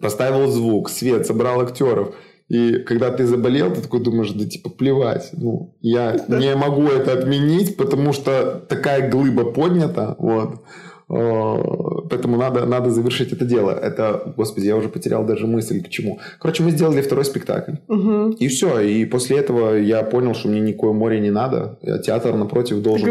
поставил 0.00 0.46
звук, 0.48 0.90
свет, 0.90 1.26
собрал 1.26 1.62
актеров, 1.62 2.14
и 2.50 2.72
когда 2.84 3.10
ты 3.10 3.26
заболел, 3.26 3.70
ты 3.72 3.80
такой 3.80 4.00
думаешь, 4.00 4.32
да 4.32 4.44
типа 4.44 4.70
плевать, 4.70 5.30
ну, 5.32 5.74
я 5.80 6.16
не 6.28 6.54
могу 6.56 6.82
это 6.82 7.12
отменить, 7.12 7.76
потому 7.76 8.12
что 8.12 8.60
такая 8.68 9.10
глыба 9.10 9.44
поднята, 9.52 10.16
вот. 10.18 10.60
Поэтому 11.08 12.36
надо, 12.36 12.66
надо 12.66 12.90
завершить 12.90 13.32
это 13.32 13.44
дело. 13.44 13.70
Это, 13.72 14.32
господи, 14.36 14.66
я 14.66 14.76
уже 14.76 14.88
потерял 14.88 15.24
даже 15.26 15.46
мысль 15.46 15.82
к 15.82 15.88
чему. 15.88 16.20
Короче, 16.38 16.62
мы 16.62 16.70
сделали 16.70 17.00
второй 17.00 17.24
спектакль. 17.24 17.72
Угу. 17.88 18.36
И 18.38 18.46
все. 18.48 18.78
И 18.80 19.04
после 19.06 19.38
этого 19.38 19.74
я 19.74 20.02
понял, 20.02 20.34
что 20.34 20.48
мне 20.48 20.60
никакое 20.60 20.92
море 20.92 21.20
не 21.20 21.30
надо. 21.30 21.78
Театр, 22.06 22.36
напротив, 22.36 22.82
должен 22.82 23.08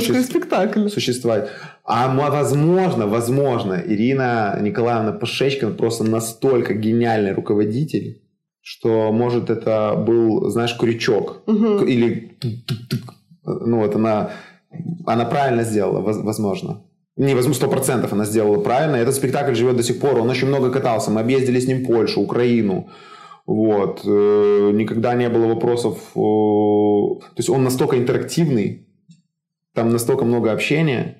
суще- 0.00 0.22
спектакль. 0.22 0.88
существовать. 0.88 1.48
А 1.84 2.08
мо- 2.08 2.30
возможно, 2.30 3.08
возможно, 3.08 3.82
Ирина 3.84 4.56
Николаевна 4.62 5.12
Пашечкина 5.12 5.72
просто 5.72 6.04
настолько 6.04 6.74
гениальный 6.74 7.32
руководитель, 7.32 8.20
что, 8.72 9.10
может, 9.12 9.50
это 9.50 9.96
был, 10.06 10.48
знаешь, 10.50 10.76
крючок. 10.78 11.42
Мгм. 11.46 11.84
Или 11.88 12.36
ну 13.44 13.78
вот 13.78 13.96
она, 13.96 14.30
она 15.06 15.24
правильно 15.24 15.64
сделала, 15.64 16.00
воз- 16.00 16.22
возможно. 16.24 16.82
Не 17.16 17.34
возьму 17.34 17.54
сто 17.54 17.68
процентов, 17.68 18.12
она 18.12 18.24
сделала 18.24 18.60
правильно. 18.62 18.94
Этот 18.96 19.14
спектакль 19.16 19.54
живет 19.54 19.76
до 19.76 19.82
сих 19.82 19.98
пор. 20.00 20.20
Он 20.20 20.30
очень 20.30 20.46
много 20.48 20.70
катался. 20.70 21.10
Мы 21.10 21.20
объездили 21.20 21.58
с 21.58 21.66
ним 21.66 21.84
Польшу, 21.84 22.20
Украину. 22.20 22.88
Вот. 23.46 24.02
Э, 24.06 24.70
Никогда 24.72 25.14
не 25.14 25.28
было 25.28 25.46
вопросов. 25.46 25.94
э, 26.14 26.18
То 26.20 27.38
есть 27.38 27.50
он 27.50 27.64
настолько 27.64 27.96
интерактивный, 27.98 28.86
там 29.74 29.90
настолько 29.90 30.24
много 30.24 30.52
общения. 30.52 31.19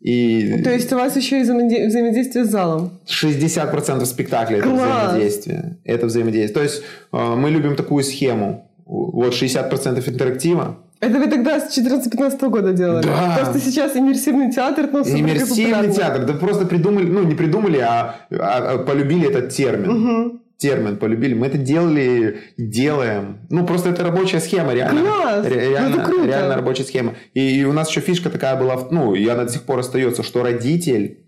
И 0.00 0.62
То 0.64 0.70
есть 0.70 0.92
у 0.92 0.96
вас 0.96 1.16
еще 1.16 1.40
и 1.40 1.42
взаимоде- 1.42 1.86
взаимодействие 1.88 2.44
с 2.44 2.48
залом. 2.48 2.90
60% 3.06 4.04
спектакля 4.06 4.56
это 4.58 4.68
Класс! 4.70 5.04
взаимодействие. 5.08 5.76
Это 5.84 6.06
взаимодействие. 6.06 6.54
То 6.54 6.62
есть 6.62 6.82
э, 7.12 7.34
мы 7.36 7.50
любим 7.50 7.76
такую 7.76 8.02
схему. 8.04 8.70
Вот 8.86 9.34
60% 9.34 10.08
интерактива, 10.08 10.76
Это 11.00 11.18
вы 11.18 11.28
тогда 11.28 11.60
с 11.60 11.78
14-15 11.78 12.48
года 12.50 12.72
делали? 12.72 13.04
Да. 13.04 13.36
Просто 13.38 13.60
сейчас 13.60 13.94
иммерсивный 13.96 14.50
театр, 14.52 14.88
ну, 14.92 15.04
супер 15.04 15.20
Иммерсивный 15.20 15.64
популярный. 15.72 15.94
театр. 15.94 16.24
Да 16.26 16.32
просто 16.34 16.66
придумали, 16.66 17.04
ну 17.06 17.22
не 17.22 17.34
придумали, 17.34 17.78
а, 17.78 18.16
а- 18.30 18.72
а 18.74 18.78
полюбили 18.78 19.28
этот 19.30 19.50
термин. 19.50 19.90
Мгм. 19.90 20.40
Термин 20.60 20.96
полюбили. 20.98 21.34
Мы 21.34 21.46
это 21.46 21.58
делали 21.58 22.38
и 22.56 22.62
делаем. 22.66 23.38
Ну 23.50 23.66
просто 23.66 23.88
это 23.90 24.02
рабочая 24.04 24.40
схема, 24.40 24.74
реально. 24.74 25.00
Класс! 25.02 25.46
Ре- 25.46 25.54
Ну, 25.54 25.70
реально, 25.70 25.94
это 25.96 26.04
круто. 26.04 26.26
реально 26.26 26.54
рабочая 26.56 26.84
схема. 26.84 27.14
И, 27.34 27.60
и 27.60 27.64
у 27.64 27.72
нас 27.72 27.88
еще 27.88 28.00
фишка 28.00 28.30
такая 28.30 28.56
была, 28.60 28.86
ну 28.90 29.14
и 29.14 29.26
она 29.28 29.44
до 29.44 29.50
сих 29.52 29.62
пор 29.62 29.78
остается, 29.78 30.22
что 30.22 30.42
родитель 30.42 31.24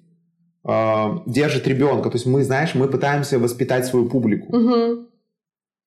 э, 0.69 1.05
держит 1.27 1.67
ребенка. 1.67 2.11
То 2.11 2.17
есть 2.17 2.27
мы, 2.27 2.45
знаешь, 2.45 2.75
мы 2.75 2.89
пытаемся 2.89 3.39
воспитать 3.39 3.87
свою 3.87 4.09
публику. 4.09 4.55
Мгм. 4.57 5.07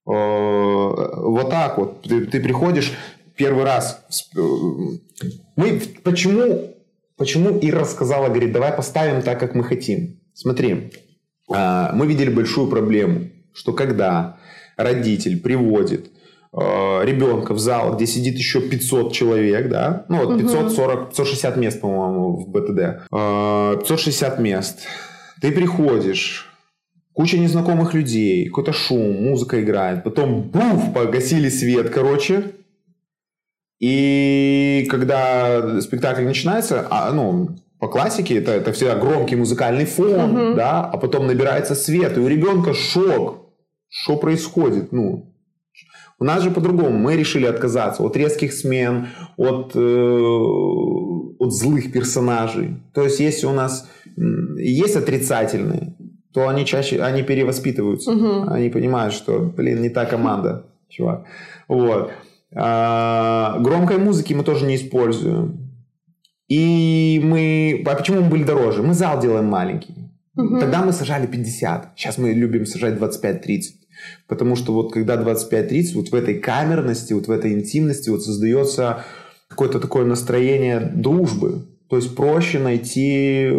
Э, 0.07 0.11
вот 0.11 1.49
так 1.49 1.77
вот. 1.77 2.01
Ты, 2.03 2.25
ты 2.25 2.39
приходишь 2.41 2.93
первый 3.35 3.63
раз. 3.63 4.03
э, 4.35 4.39
Мы 5.55 5.81
почему, 6.03 6.73
почему 7.17 7.57
Ира 7.61 7.85
сказала, 7.85 8.27
говорит, 8.29 8.51
давай 8.51 8.71
поставим 8.73 9.21
так, 9.21 9.39
как 9.39 9.55
мы 9.55 9.63
хотим. 9.63 10.19
Смотри, 10.33 10.91
а, 11.53 11.91
мы 11.93 12.07
видели 12.07 12.29
большую 12.29 12.67
проблему, 12.67 13.29
что 13.55 13.73
когда 13.73 14.37
родитель 14.77 15.39
приводит 15.39 16.11
э, 16.53 16.57
ребенка 17.05 17.53
в 17.53 17.59
зал, 17.59 17.95
где 17.95 18.05
сидит 18.05 18.35
еще 18.35 18.61
500 18.61 19.13
человек, 19.13 19.69
да, 19.69 20.05
ну 20.09 20.17
вот 20.17 20.29
Мгм. 20.31 20.39
540, 20.39 21.09
560 21.09 21.57
мест, 21.57 21.81
по-моему, 21.81 22.35
в 22.37 22.49
БТД, 22.49 23.07
Э, 23.11 23.77
560 23.79 24.39
мест, 24.39 24.79
ты 25.41 25.51
приходишь, 25.51 26.51
куча 27.13 27.37
незнакомых 27.37 27.93
людей, 27.93 28.47
какой-то 28.47 28.73
шум, 28.73 29.23
музыка 29.23 29.61
играет, 29.61 30.03
потом 30.03 30.41
буф, 30.43 30.93
погасили 30.93 31.49
свет, 31.49 31.89
короче, 31.89 32.51
и 33.79 34.87
когда 34.89 35.79
спектакль 35.81 36.23
начинается, 36.23 36.87
а, 36.89 37.11
ну, 37.11 37.49
по 37.79 37.87
классике 37.89 38.37
это, 38.37 38.51
это 38.53 38.71
всегда 38.71 38.95
громкий 38.95 39.35
музыкальный 39.35 39.85
фон, 39.85 40.31
Мгм. 40.31 40.55
да, 40.55 40.81
а 40.81 40.97
потом 40.97 41.27
набирается 41.27 41.75
свет, 41.75 42.17
и 42.17 42.19
у 42.21 42.27
ребенка 42.27 42.73
шок. 42.73 43.44
Что 43.89 44.17
происходит? 44.17 44.91
Ну, 44.91 45.33
у 46.19 46.23
нас 46.23 46.43
же 46.43 46.51
по-другому. 46.51 46.97
Мы 46.97 47.15
решили 47.17 47.45
отказаться 47.45 48.03
от 48.03 48.15
резких 48.15 48.53
смен, 48.53 49.07
от, 49.37 49.75
э, 49.75 49.79
от 51.39 51.53
злых 51.53 51.91
персонажей. 51.91 52.77
То 52.93 53.03
есть, 53.03 53.19
если 53.19 53.47
у 53.47 53.53
нас 53.53 53.89
есть 54.57 54.95
отрицательные, 54.95 55.95
то 56.33 56.47
они 56.47 56.65
чаще, 56.65 57.01
они 57.01 57.23
перевоспитываются. 57.23 58.11
Мгм. 58.11 58.49
Они 58.49 58.69
понимают, 58.69 59.13
что, 59.13 59.39
блин, 59.39 59.81
не 59.81 59.89
та 59.89 60.05
команда, 60.05 60.65
чувак. 60.89 61.25
Вот. 61.67 62.11
А, 62.53 63.57
громкой 63.59 63.97
музыки 63.97 64.33
мы 64.33 64.43
тоже 64.43 64.65
не 64.65 64.75
используем. 64.75 65.65
И 66.47 67.21
мы... 67.23 67.83
А 67.85 67.95
почему 67.95 68.21
мы 68.21 68.29
были 68.29 68.43
дороже? 68.43 68.83
Мы 68.83 68.93
зал 68.93 69.19
делаем 69.19 69.45
маленький. 69.45 69.95
Мгм. 70.35 70.59
Тогда 70.59 70.83
мы 70.83 70.91
сажали 70.91 71.27
50. 71.27 71.93
Сейчас 71.95 72.17
мы 72.17 72.31
любим 72.31 72.65
сажать 72.65 72.95
25-30. 72.95 73.75
Потому 74.27 74.55
что 74.55 74.73
вот 74.73 74.93
когда 74.93 75.15
25-30, 75.15 75.95
вот 75.95 76.09
в 76.09 76.15
этой 76.15 76.35
камерности, 76.39 77.13
вот 77.13 77.27
в 77.27 77.31
этой 77.31 77.53
интимности 77.53 78.09
вот 78.09 78.23
создается 78.23 79.03
какое-то 79.47 79.79
такое 79.79 80.05
настроение 80.05 80.79
дружбы. 80.79 81.65
То 81.89 81.97
есть 81.97 82.15
проще 82.15 82.59
найти 82.59 83.47
э, 83.47 83.53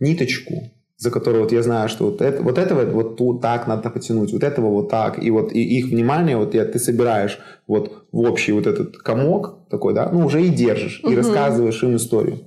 ниточку, 0.00 0.72
за 0.96 1.10
которую 1.10 1.42
вот 1.42 1.52
я 1.52 1.62
знаю, 1.62 1.88
что 1.88 2.06
вот, 2.06 2.22
это, 2.22 2.42
вот 2.42 2.58
этого 2.58 2.84
вот 2.90 3.16
тут 3.16 3.42
так 3.42 3.66
надо 3.66 3.90
потянуть, 3.90 4.32
вот 4.32 4.42
этого 4.42 4.68
вот 4.70 4.88
так. 4.88 5.22
И 5.22 5.30
вот 5.30 5.52
и 5.52 5.62
их 5.62 5.86
внимание 5.86 6.36
вот 6.36 6.54
я, 6.54 6.64
ты 6.64 6.78
собираешь 6.78 7.38
вот 7.66 8.06
в 8.10 8.20
общий 8.20 8.52
вот 8.52 8.66
этот 8.66 8.96
комок 8.96 9.68
такой, 9.68 9.94
да, 9.94 10.10
ну 10.10 10.26
уже 10.26 10.42
и 10.42 10.48
держишь, 10.48 11.00
и 11.04 11.08
Мгм. 11.08 11.16
рассказываешь 11.16 11.82
им 11.82 11.96
историю. 11.96 12.40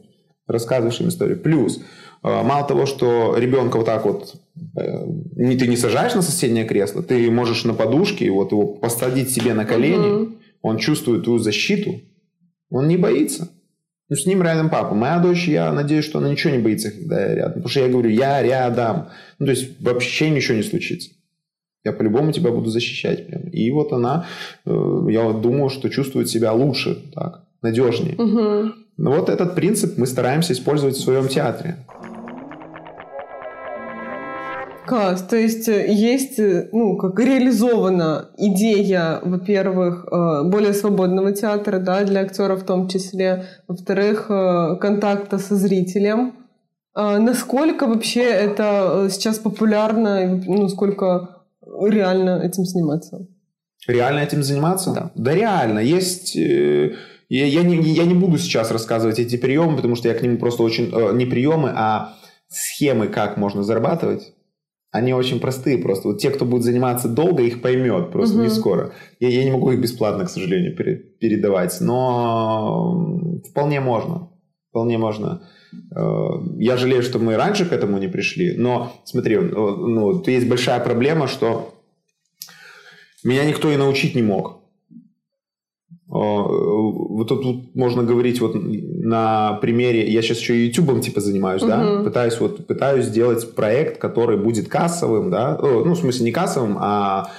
Рассказываешь 0.48 1.00
им 1.00 1.10
историю. 1.10 1.40
Плюс, 1.40 1.80
мало 2.24 2.68
того, 2.68 2.86
что 2.86 3.36
ребенка 3.38 3.78
вот 3.78 3.86
так 3.86 4.06
вот 4.06 4.36
э, 4.78 5.04
не, 5.36 5.58
ты 5.58 5.68
не 5.68 5.78
сажаешь 5.78 6.16
на 6.16 6.22
соседнее 6.22 6.66
кресло, 6.66 7.02
ты 7.02 7.30
можешь 7.32 7.64
на 7.64 7.74
подушке 7.74 8.30
вот 8.32 8.52
его 8.52 8.68
посадить 8.68 9.32
себе 9.32 9.54
на 9.54 9.66
колени, 9.66 10.08
Мгм. 10.08 10.36
он 10.62 10.78
чувствует 10.78 11.24
твою 11.24 11.40
защиту, 11.40 12.02
он 12.70 12.88
не 12.88 12.98
боится. 12.98 13.50
Ну, 14.10 14.16
с 14.16 14.26
ним 14.26 14.42
рядом 14.42 14.70
папа. 14.72 14.96
Моя 14.96 15.20
дочь, 15.20 15.48
я 15.48 15.72
надеюсь, 15.72 16.04
что 16.04 16.18
она 16.18 16.30
ничего 16.32 16.52
не 16.52 16.60
боится, 16.60 16.90
когда 16.90 17.22
я 17.22 17.36
рядом. 17.36 17.54
Потому 17.54 17.70
что 17.70 17.80
я 17.82 17.88
говорю, 17.90 18.10
я 18.10 18.42
рядом. 18.42 19.10
Ну, 19.38 19.46
то 19.46 19.52
есть, 19.52 19.80
вообще 19.80 20.32
ничего 20.32 20.58
не 20.58 20.64
случится. 20.64 21.12
Я 21.84 21.94
по-любому 21.94 22.32
тебя 22.32 22.50
буду 22.50 22.72
защищать. 22.72 23.28
Прям. 23.28 23.44
И 23.44 23.70
вот 23.70 23.94
она, 23.94 24.26
э, 24.66 25.06
я 25.10 25.32
думаю, 25.32 25.70
что 25.70 25.90
чувствует 25.90 26.28
себя 26.28 26.54
лучше, 26.54 26.96
так, 27.14 27.44
надежнее. 27.62 28.16
Мгм. 28.18 28.74
Ну, 28.98 29.12
вот 29.16 29.30
этот 29.30 29.54
принцип 29.54 29.96
мы 30.00 30.08
стараемся 30.08 30.54
использовать 30.54 30.96
в 30.98 31.02
своем 31.02 31.28
театре. 31.28 31.86
Класс. 34.90 35.22
То 35.22 35.38
есть 35.38 35.70
э, 35.70 35.86
есть, 35.94 36.40
э, 36.40 36.68
ну, 36.72 36.98
как 36.98 37.20
реализована 37.20 38.30
идея, 38.38 39.20
во-первых, 39.24 40.08
э, 40.12 40.44
более 40.46 40.74
свободного 40.74 41.32
театра, 41.32 41.78
да, 41.78 42.04
для 42.04 42.22
актеров 42.22 42.64
в 42.64 42.66
том 42.66 42.88
числе, 42.90 43.46
во-вторых, 43.68 44.26
контакта 44.82 45.38
со 45.38 45.56
зрителем. 45.56 46.34
А 46.96 47.20
Насколько 47.20 47.86
вообще 47.86 48.24
это 48.24 49.10
сейчас 49.12 49.38
популярно, 49.38 50.24
и, 50.24 50.50
ну, 50.50 50.68
сколько 50.70 51.44
реально 51.62 52.42
этим 52.42 52.66
заниматься? 52.66 53.28
Реально 53.86 54.22
этим 54.22 54.42
заниматься? 54.42 54.92
Да. 54.92 55.12
Да 55.14 55.36
реально. 55.36 55.80
Есть... 55.80 56.36
Я, 56.36 57.46
я 57.46 57.62
не, 57.62 57.76
я 57.94 58.06
не 58.06 58.16
буду 58.16 58.40
сейчас 58.40 58.72
рассказывать 58.72 59.20
эти 59.20 59.38
приемы, 59.38 59.76
потому 59.76 59.96
что 59.96 60.08
я 60.08 60.16
к 60.16 60.24
ним 60.24 60.40
просто 60.40 60.64
очень... 60.64 60.92
Не 61.16 61.28
приемы, 61.28 61.72
а 61.76 62.16
схемы, 62.48 63.08
как 63.08 63.38
можно 63.38 63.62
зарабатывать. 63.62 64.34
Они 64.92 65.14
очень 65.14 65.40
простые 65.40 65.78
просто. 65.78 66.08
Вот 66.08 66.18
те, 66.20 66.32
кто 66.32 66.46
будет 66.46 66.64
заниматься 66.64 67.08
долго, 67.10 67.44
их 67.44 67.62
поймет 67.62 68.12
просто 68.12 68.38
не 68.38 68.48
Мгм. 68.48 68.56
скоро. 68.56 68.92
Я, 69.20 69.30
я 69.30 69.44
не 69.44 69.52
могу 69.52 69.72
их 69.72 69.80
бесплатно, 69.80 70.26
к 70.26 70.30
сожалению, 70.30 70.76
пере- 70.76 70.96
передавать. 71.20 71.78
Но 71.82 73.20
вполне 73.52 73.82
можно. 73.82 74.30
Вполне 74.72 74.98
можно. 74.98 75.42
Э, 75.96 76.28
Я 76.58 76.78
жалею, 76.78 77.04
что 77.04 77.20
мы 77.20 77.36
раньше 77.38 77.66
к 77.66 77.74
этому 77.74 78.00
не 78.00 78.08
пришли. 78.08 78.56
Но 78.58 78.92
смотри, 79.06 79.36
э, 79.36 79.42
ну, 79.42 80.24
есть 80.28 80.48
большая 80.50 80.80
проблема, 80.80 81.28
что 81.28 81.74
меня 83.24 83.46
никто 83.46 83.72
и 83.72 83.78
научить 83.78 84.16
не 84.16 84.24
мог. 84.24 84.56
Э, 86.12 86.16
Вот 86.16 87.28
тут 87.28 87.76
можно 87.76 88.04
говорить 88.04 88.42
вот 88.42 88.56
на 89.10 89.54
примере, 89.54 90.08
я 90.10 90.22
сейчас 90.22 90.40
еще 90.40 90.56
и 90.56 90.68
ютубом 90.68 91.02
типа 91.02 91.20
занимаюсь, 91.20 91.64
да, 91.64 91.78
Мгм. 91.78 92.04
пытаюсь 92.04 92.40
вот 92.40 92.68
пытаюсь 92.68 93.06
сделать 93.06 93.56
проект, 93.56 94.00
который 94.00 94.38
будет 94.38 94.70
кассовым, 94.70 95.32
да, 95.32 95.56
О, 95.56 95.84
ну 95.84 95.94
в 95.94 95.98
смысле 95.98 96.26
не 96.26 96.32
кассовым, 96.32 96.78
а 96.80 97.32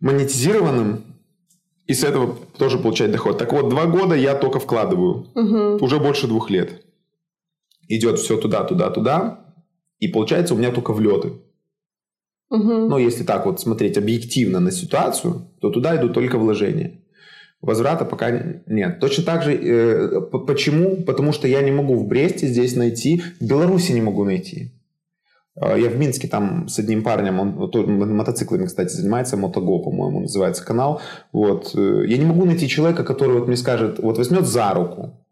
монетизированным, 0.00 1.04
и 1.86 1.94
с 1.94 2.02
этого 2.02 2.36
тоже 2.58 2.78
получать 2.78 3.12
доход. 3.12 3.38
Так 3.38 3.52
вот, 3.52 3.68
два 3.68 3.84
года 3.86 4.14
я 4.14 4.34
только 4.34 4.58
вкладываю, 4.58 5.26
Мгм. 5.34 5.82
уже 5.82 5.98
больше 5.98 6.26
двух 6.26 6.48
лет. 6.50 6.82
Идет 7.88 8.18
все 8.18 8.38
туда, 8.38 8.64
туда, 8.64 8.90
туда, 8.90 9.40
и 9.98 10.08
получается 10.08 10.54
у 10.54 10.56
меня 10.56 10.70
только 10.70 10.92
влеты. 10.92 11.32
Мгм. 12.50 12.88
Но 12.88 12.98
если 12.98 13.24
так 13.24 13.44
вот 13.46 13.60
смотреть 13.60 13.98
объективно 13.98 14.60
на 14.60 14.70
ситуацию, 14.70 15.46
то 15.60 15.70
туда 15.70 15.96
идут 15.96 16.14
только 16.14 16.38
вложения. 16.38 17.01
Возврата 17.62 18.04
пока 18.04 18.60
нет. 18.66 18.98
Точно 18.98 19.22
так 19.22 19.44
же, 19.44 19.54
э, 19.54 20.20
почему? 20.20 21.04
Потому 21.04 21.32
что 21.32 21.46
я 21.46 21.62
не 21.62 21.70
могу 21.70 21.94
в 21.94 22.08
Бресте 22.08 22.48
здесь 22.48 22.74
найти, 22.74 23.22
в 23.40 23.46
Беларуси 23.46 23.92
не 23.92 24.00
могу 24.00 24.24
найти. 24.24 24.72
Э, 25.54 25.78
я 25.78 25.88
в 25.88 25.96
Минске 25.96 26.26
там 26.26 26.66
с 26.68 26.80
одним 26.80 27.04
парнем, 27.04 27.38
он 27.38 28.16
мотоциклами, 28.16 28.66
кстати, 28.66 28.92
занимается, 28.92 29.36
Мотого, 29.36 29.80
по-моему, 29.80 30.22
называется 30.22 30.64
канал. 30.64 31.00
Вот. 31.32 31.72
Э, 31.76 32.02
я 32.04 32.18
не 32.18 32.24
могу 32.24 32.44
найти 32.46 32.68
человека, 32.68 33.04
который 33.04 33.38
вот 33.38 33.46
мне 33.46 33.56
скажет, 33.56 34.00
вот 34.00 34.18
возьмет 34.18 34.44
за 34.44 34.74
руку 34.74 35.24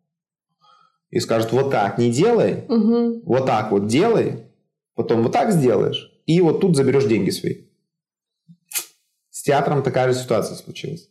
и 1.11 1.19
скажет, 1.19 1.51
вот 1.51 1.73
так 1.73 1.99
не 1.99 2.13
делай, 2.13 2.65
угу. 2.69 3.23
вот 3.25 3.47
так 3.47 3.73
вот 3.73 3.89
делай, 3.89 4.45
потом 4.95 5.25
вот 5.25 5.33
так 5.33 5.51
сделаешь, 5.51 6.13
и 6.27 6.41
вот 6.41 6.61
тут 6.61 6.77
заберешь 6.77 7.07
деньги 7.07 7.31
свои. 7.31 7.65
С 9.31 9.43
театром 9.43 9.83
такая 9.83 10.13
же 10.13 10.19
ситуация 10.19 10.55
случилась. 10.55 11.10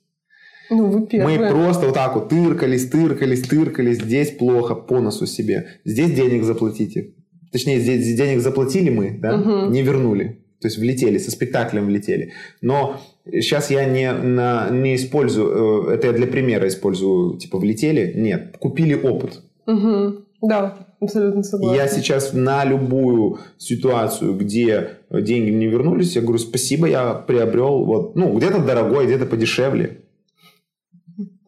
Ну, 0.69 0.85
вы 0.87 1.07
первые. 1.07 1.39
Мы 1.39 1.49
просто 1.49 1.87
вот 1.87 1.95
так 1.95 2.15
вот 2.15 2.29
тыркались, 2.29 2.89
тыркались, 2.89 3.41
тыркались. 3.41 3.97
Здесь 3.97 4.31
плохо, 4.31 4.75
по 4.75 4.99
носу 4.99 5.25
себе. 5.25 5.67
Здесь 5.83 6.11
денег 6.11 6.43
заплатите. 6.43 7.13
Точнее, 7.51 7.79
здесь 7.79 8.15
денег 8.15 8.41
заплатили 8.41 8.89
мы, 8.89 9.17
да, 9.19 9.35
угу. 9.35 9.71
не 9.71 9.81
вернули. 9.81 10.39
То 10.61 10.67
есть 10.67 10.77
влетели, 10.77 11.17
со 11.17 11.31
спектаклем 11.31 11.87
влетели. 11.87 12.33
Но 12.61 12.97
сейчас 13.25 13.71
я 13.71 13.85
не, 13.85 14.11
на, 14.11 14.69
не 14.69 14.95
использую, 14.95 15.87
э, 15.89 15.93
это 15.95 16.07
я 16.07 16.13
для 16.13 16.27
примера 16.27 16.67
использую, 16.67 17.37
типа 17.37 17.57
влетели. 17.57 18.13
Нет, 18.15 18.57
купили 18.59 18.93
опыт. 18.93 19.41
Угу. 19.65 20.25
Да, 20.41 20.87
абсолютно 20.99 21.43
согласна. 21.43 21.75
Я 21.75 21.87
сейчас 21.87 22.33
на 22.33 22.65
любую 22.65 23.39
ситуацию, 23.57 24.35
где 24.35 24.97
деньги 25.09 25.49
не 25.49 25.67
вернулись, 25.67 26.15
я 26.15 26.21
говорю, 26.21 26.39
спасибо, 26.39 26.87
я 26.87 27.13
приобрел 27.13 27.85
вот, 27.85 28.15
ну, 28.15 28.37
где-то 28.37 28.59
дорогой, 28.59 29.05
где-то 29.05 29.25
подешевле 29.25 30.01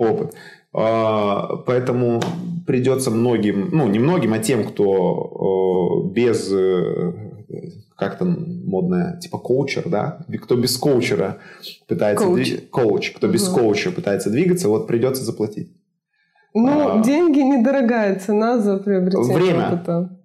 опыт. 0.02 0.34
А, 0.74 1.58
поэтому 1.66 2.22
придется 2.66 3.12
многим, 3.12 3.70
ну, 3.72 3.88
не 3.88 4.00
многим, 4.00 4.34
а 4.34 4.40
тем, 4.40 4.64
кто 4.64 6.10
без 6.14 6.52
э, 6.52 7.14
как 7.98 8.18
там 8.18 8.66
модная, 8.66 9.20
типа 9.20 9.38
коучер, 9.38 9.88
да? 9.88 10.26
Кто 10.42 10.56
без 10.56 10.76
коучера 10.78 11.38
пытается... 11.88 12.26
Коуч. 12.26 12.50
Дви... 12.50 12.58
Коуч. 12.58 13.12
Кто 13.12 13.28
угу. 13.28 13.34
без 13.34 13.48
коуча 13.48 13.92
пытается 13.92 14.30
двигаться, 14.30 14.70
вот 14.70 14.88
придется 14.88 15.24
заплатить. 15.24 15.72
Ну, 16.54 17.00
а, 17.00 17.04
деньги 17.04 17.40
недорогая 17.40 18.20
цена 18.20 18.58
за 18.60 18.78
приобретение 18.78 19.36
время. 19.36 19.68
опыта. 19.68 20.18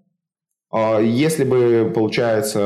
А, 0.70 1.00
если 1.00 1.44
бы, 1.44 1.92
получается, 1.94 2.58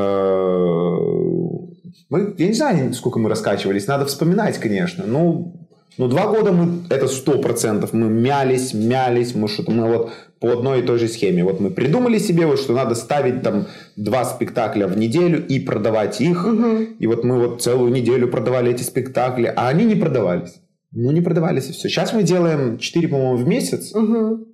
мы, 2.08 2.34
я 2.38 2.46
не 2.46 2.54
знаю, 2.54 2.94
сколько 2.94 3.18
мы 3.18 3.28
раскачивались, 3.28 3.86
надо 3.86 4.06
вспоминать, 4.06 4.58
конечно. 4.58 5.04
Ну, 5.06 5.59
ну, 5.98 6.08
два 6.08 6.28
года 6.28 6.52
мы, 6.52 6.84
это 6.88 7.08
сто 7.08 7.38
процентов, 7.38 7.92
мы 7.92 8.08
мялись, 8.08 8.74
мялись, 8.74 9.34
мы 9.34 9.48
что-то, 9.48 9.70
мы 9.70 9.88
вот 9.88 10.10
по 10.40 10.52
одной 10.52 10.80
и 10.80 10.82
той 10.82 10.98
же 10.98 11.08
схеме. 11.08 11.44
Вот 11.44 11.60
мы 11.60 11.70
придумали 11.70 12.18
себе, 12.18 12.46
вот, 12.46 12.58
что 12.58 12.72
надо 12.72 12.94
ставить 12.94 13.42
там 13.42 13.66
два 13.96 14.24
спектакля 14.24 14.86
в 14.86 14.96
неделю 14.96 15.46
и 15.46 15.60
продавать 15.60 16.20
их. 16.20 16.46
Угу. 16.46 16.66
И 16.98 17.06
вот 17.06 17.24
мы 17.24 17.38
вот 17.38 17.62
целую 17.62 17.92
неделю 17.92 18.28
продавали 18.28 18.72
эти 18.72 18.82
спектакли, 18.82 19.52
а 19.54 19.68
они 19.68 19.84
не 19.84 19.94
продавались. 19.94 20.60
Ну, 20.92 21.10
не 21.12 21.20
продавались 21.20 21.68
и 21.68 21.72
все. 21.72 21.88
Сейчас 21.88 22.12
мы 22.14 22.22
делаем 22.22 22.78
4, 22.78 23.08
по-моему, 23.08 23.36
в 23.36 23.46
месяц 23.46 23.94
угу. 23.94 24.46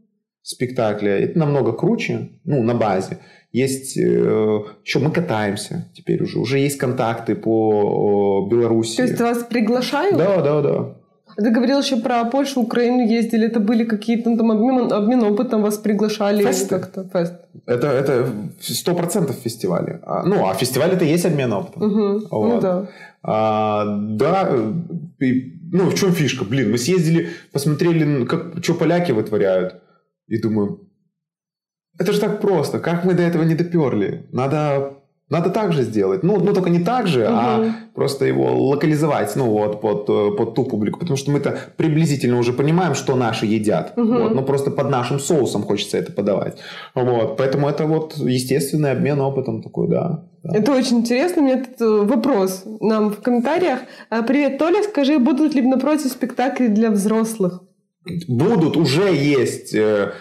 спектакля. 0.43 1.19
Это 1.19 1.39
намного 1.39 1.73
круче, 1.73 2.31
ну, 2.45 2.63
на 2.63 2.75
базе. 2.75 3.19
Есть 3.53 3.97
э, 3.97 4.61
еще 4.85 4.99
мы 4.99 5.13
катаемся 5.13 5.91
теперь 5.95 6.23
уже. 6.23 6.39
Уже 6.41 6.59
есть 6.59 6.79
контакты 6.79 7.37
по 7.37 8.47
Беларуси. 8.51 8.97
То 8.97 9.03
есть 9.05 9.21
вас 9.21 9.45
приглашают? 9.45 10.17
Да, 10.17 10.43
да, 10.43 10.61
да. 10.61 10.97
Ты 11.37 11.51
говорил 11.51 11.81
еще 11.81 11.97
про 11.97 12.25
Польшу, 12.25 12.63
Украину 12.63 13.07
ездили. 13.07 13.47
Это 13.47 13.61
были 13.61 13.85
какие-то 13.85 14.31
ну, 14.31 14.37
там 14.37 14.51
обмен, 14.51 14.93
обмен 14.93 15.23
опытом, 15.23 15.63
вас 15.63 15.77
приглашали 15.77 16.43
Фесты. 16.43 16.69
как-то? 16.69 17.05
Фест. 17.13 17.35
Это 17.67 17.87
это 17.89 18.29
сто 18.61 18.95
процентов 18.95 19.37
фестивали. 19.37 20.01
А, 20.03 20.23
ну, 20.23 20.49
а 20.49 20.55
фестиваль 20.55 20.91
это 20.91 21.05
есть 21.05 21.27
обмен 21.27 21.53
опытом. 21.53 21.83
Угу. 21.83 22.27
Вот. 22.31 22.55
Ну 22.55 22.61
да. 22.61 22.87
А, 23.23 23.85
да, 23.87 24.51
и, 25.21 25.59
ну 25.73 25.91
в 25.91 25.95
чем 25.95 26.13
фишка? 26.13 26.45
Блин, 26.45 26.71
мы 26.71 26.79
съездили, 26.79 27.29
посмотрели, 27.53 28.25
как, 28.25 28.63
что 28.63 28.75
поляки 28.75 29.13
вытворяют. 29.13 29.75
И 30.29 30.41
думаю, 30.41 30.89
это 31.99 32.13
же 32.13 32.21
так 32.21 32.41
просто. 32.41 32.79
Как 32.79 33.05
мы 33.05 33.15
до 33.15 33.23
этого 33.23 33.43
не 33.43 33.55
доперли? 33.55 34.27
Надо 34.33 34.97
надо 35.29 35.51
так 35.51 35.73
же 35.73 35.83
сделать. 35.83 36.23
Ну, 36.23 36.39
ну 36.39 36.53
только 36.53 36.71
не 36.71 36.79
так 36.79 37.09
же, 37.09 37.25
угу. 37.25 37.33
а 37.33 37.75
просто 37.95 38.27
его 38.27 38.69
локализовать, 38.69 39.35
ну, 39.37 39.51
вот, 39.51 39.81
под, 39.81 40.09
э, 40.09 40.37
под 40.37 40.55
ту 40.55 40.65
публику. 40.65 41.01
Потому 41.01 41.17
что 41.17 41.33
мы-то 41.33 41.59
приблизительно 41.77 42.39
уже 42.39 42.53
понимаем, 42.53 42.95
что 42.95 43.17
наши 43.17 43.47
едят. 43.47 43.93
Угу. 43.97 44.07
Вот, 44.07 44.35
но 44.35 44.43
просто 44.43 44.71
под 44.71 44.91
нашим 44.91 45.19
соусом 45.19 45.63
хочется 45.63 45.99
это 45.99 46.13
подавать. 46.13 46.59
Вот, 46.95 47.37
поэтому 47.37 47.69
это 47.69 47.87
вот 47.87 48.17
естественный 48.17 48.93
обмен 48.93 49.21
опытом 49.21 49.63
такой, 49.63 49.89
да. 49.89 50.29
да. 50.45 50.59
Это 50.59 50.73
очень 50.73 50.99
интересно. 50.99 51.43
У 51.43 51.45
меня 51.45 51.65
тут 51.65 52.09
вопрос 52.09 52.63
нам 52.81 53.11
в 53.11 53.21
комментариях. 53.21 53.81
А, 54.11 54.23
Привет, 54.23 54.59
Толя, 54.59 54.83
скажи, 54.85 55.19
будут 55.19 55.55
ли 55.55 55.63
напротив 55.63 56.13
спектакли 56.13 56.69
для 56.69 56.91
взрослых? 56.91 57.63
Будут, 58.29 58.77
уже 58.77 59.13
есть 59.13 59.75
э, 59.75 60.13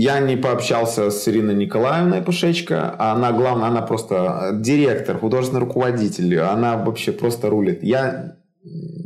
я 0.00 0.20
не 0.20 0.36
пообщался 0.36 1.10
с 1.10 1.26
Ириной 1.26 1.56
Николаевной 1.56 2.22
Пушечко, 2.22 2.94
она, 3.00 3.32
главное, 3.32 3.66
она 3.66 3.82
просто 3.82 4.52
директор, 4.54 5.18
художественный 5.18 5.58
руководитель, 5.58 6.38
она 6.38 6.76
вообще 6.76 7.10
просто 7.10 7.50
рулит. 7.50 7.82
Я 7.82 8.36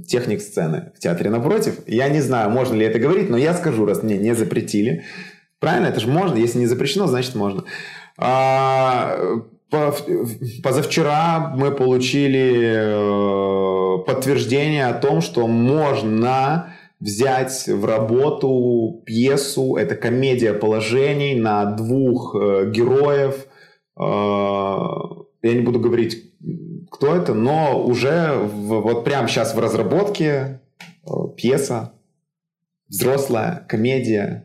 техник 0.06 0.42
сцены 0.42 0.92
в 0.94 0.98
театре 0.98 1.30
напротив. 1.30 1.78
Я 1.86 2.10
не 2.10 2.20
знаю, 2.20 2.50
можно 2.50 2.74
ли 2.74 2.84
это 2.84 2.98
говорить, 2.98 3.30
но 3.30 3.38
я 3.38 3.54
скажу, 3.54 3.86
раз 3.86 4.02
мне 4.02 4.18
не 4.18 4.34
запретили. 4.34 5.04
Правильно, 5.60 5.86
это 5.86 5.98
же 5.98 6.08
можно. 6.08 6.36
Если 6.36 6.58
не 6.58 6.66
запрещено, 6.66 7.06
значит 7.06 7.34
можно. 7.36 7.64
А, 8.18 9.16
позавчера 10.62 11.54
мы 11.56 11.70
получили 11.70 12.74
э, 12.74 14.04
подтверждение 14.04 14.88
о 14.88 14.92
том, 14.92 15.22
что 15.22 15.46
можно 15.46 16.74
взять 17.02 17.66
в 17.66 17.84
работу 17.84 19.02
пьесу, 19.04 19.74
это 19.74 19.96
комедия 19.96 20.54
положений 20.54 21.34
на 21.34 21.64
двух 21.64 22.36
э, 22.36 22.70
героев. 22.70 23.46
Э, 23.98 24.02
я 25.42 25.54
не 25.54 25.62
буду 25.62 25.80
говорить, 25.80 26.32
кто 26.90 27.16
это, 27.16 27.34
но 27.34 27.82
уже 27.84 28.34
в, 28.34 28.80
вот 28.80 29.04
прямо 29.04 29.26
сейчас 29.26 29.54
в 29.54 29.58
разработке 29.58 30.60
э, 31.04 31.10
пьеса, 31.36 31.92
взрослая 32.88 33.66
комедия. 33.68 34.44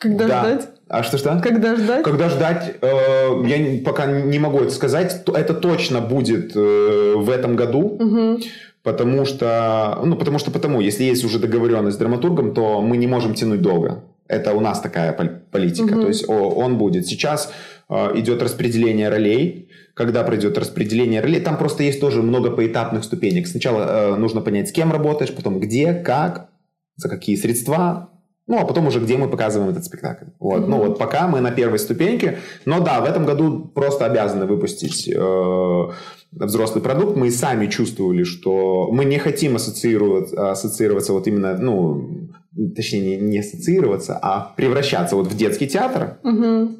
Когда 0.00 0.26
да. 0.26 0.40
ждать? 0.40 0.68
А 0.88 1.02
что 1.04 1.16
что? 1.16 1.40
Когда 1.40 1.76
ждать? 1.76 2.02
Когда 2.02 2.28
ждать, 2.28 2.74
э, 2.80 3.42
я 3.46 3.84
пока 3.84 4.06
не 4.06 4.40
могу 4.40 4.58
это 4.58 4.70
сказать. 4.70 5.22
Это 5.32 5.54
точно 5.54 6.00
будет 6.00 6.56
э, 6.56 7.14
в 7.16 7.30
этом 7.30 7.54
году. 7.54 7.80
Угу. 8.00 8.40
Потому 8.84 9.24
что, 9.24 9.98
ну, 10.04 10.14
потому 10.14 10.38
что 10.38 10.50
потому, 10.50 10.82
если 10.82 11.04
есть 11.04 11.24
уже 11.24 11.38
договоренность 11.38 11.96
с 11.96 11.98
драматургом, 11.98 12.52
то 12.52 12.82
мы 12.82 12.98
не 12.98 13.06
можем 13.06 13.32
тянуть 13.32 13.62
долго. 13.62 14.04
Это 14.28 14.52
у 14.52 14.60
нас 14.60 14.80
такая 14.80 15.12
политика. 15.50 15.94
Угу. 15.94 16.02
То 16.02 16.08
есть 16.08 16.28
он 16.28 16.76
будет. 16.76 17.06
Сейчас 17.06 17.50
э, 17.88 18.18
идет 18.18 18.42
распределение 18.42 19.08
ролей. 19.08 19.70
Когда 19.94 20.22
пройдет 20.22 20.58
распределение 20.58 21.22
ролей, 21.22 21.40
там 21.40 21.56
просто 21.56 21.82
есть 21.82 21.98
тоже 21.98 22.20
много 22.22 22.50
поэтапных 22.50 23.04
ступенек. 23.04 23.46
Сначала 23.46 23.82
э, 23.82 24.16
нужно 24.16 24.42
понять, 24.42 24.68
с 24.68 24.72
кем 24.72 24.92
работаешь, 24.92 25.34
потом 25.34 25.60
где, 25.60 25.94
как, 25.94 26.50
за 26.96 27.08
какие 27.08 27.36
средства, 27.36 28.10
ну, 28.46 28.58
а 28.58 28.66
потом 28.66 28.86
уже 28.86 29.00
где 29.00 29.16
мы 29.16 29.28
показываем 29.28 29.70
этот 29.70 29.84
спектакль. 29.84 30.26
Вот. 30.38 30.62
Mm-hmm. 30.62 30.66
Ну, 30.66 30.76
вот 30.76 30.98
пока 30.98 31.26
мы 31.28 31.40
на 31.40 31.50
первой 31.50 31.78
ступеньке. 31.78 32.38
Но 32.66 32.80
да, 32.80 33.00
в 33.00 33.04
этом 33.04 33.24
году 33.24 33.64
просто 33.74 34.04
обязаны 34.04 34.44
выпустить 34.44 35.08
э, 35.08 35.88
взрослый 36.30 36.82
продукт. 36.82 37.16
Мы 37.16 37.30
сами 37.30 37.68
чувствовали, 37.68 38.22
что 38.24 38.90
мы 38.92 39.06
не 39.06 39.18
хотим 39.18 39.56
ассоциироваться, 39.56 40.50
ассоциироваться 40.50 41.14
вот 41.14 41.26
именно, 41.26 41.56
ну, 41.56 42.28
точнее, 42.76 43.16
не, 43.16 43.30
не 43.30 43.38
ассоциироваться, 43.38 44.18
а 44.20 44.52
превращаться 44.56 45.16
вот 45.16 45.26
в 45.28 45.36
детский 45.36 45.66
театр, 45.66 46.18
mm-hmm. 46.22 46.76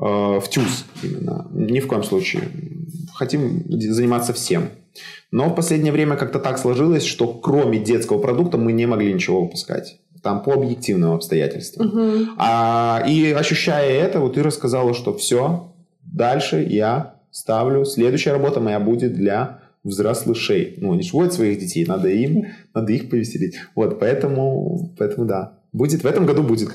э, 0.00 0.40
в 0.40 0.44
ТЮЗ 0.50 0.84
именно. 1.02 1.48
Ни 1.54 1.80
в 1.80 1.86
коем 1.86 2.02
случае. 2.02 2.42
Хотим 3.14 3.64
заниматься 3.66 4.34
всем. 4.34 4.68
Но 5.30 5.48
в 5.48 5.54
последнее 5.54 5.92
время 5.92 6.16
как-то 6.16 6.38
так 6.38 6.58
сложилось, 6.58 7.04
что 7.04 7.28
кроме 7.28 7.78
детского 7.78 8.18
продукта 8.18 8.58
мы 8.58 8.72
не 8.72 8.84
могли 8.84 9.14
ничего 9.14 9.42
выпускать 9.42 10.00
там 10.22 10.42
по 10.42 10.54
объективным 10.54 11.12
обстоятельствам. 11.12 11.88
Угу. 11.88 12.24
А, 12.38 13.02
и 13.06 13.32
ощущая 13.32 13.90
это, 13.90 14.20
вот 14.20 14.34
ты 14.34 14.42
рассказала, 14.42 14.94
что 14.94 15.16
все, 15.16 15.72
дальше 16.02 16.66
я 16.68 17.14
ставлю, 17.30 17.84
следующая 17.84 18.32
работа 18.32 18.60
моя 18.60 18.80
будет 18.80 19.14
для 19.14 19.60
взрослышей. 19.84 20.74
Ну, 20.78 20.92
они 20.92 21.02
же 21.02 21.12
водят 21.12 21.34
своих 21.34 21.58
детей, 21.58 21.84
надо 21.86 22.08
им, 22.08 22.46
надо 22.74 22.92
их 22.92 23.10
повеселить. 23.10 23.56
Вот, 23.74 23.98
поэтому, 23.98 24.92
поэтому 24.98 25.26
да, 25.26 25.58
будет, 25.72 26.02
в 26.02 26.06
этом 26.06 26.26
году 26.26 26.42
будет. 26.42 26.70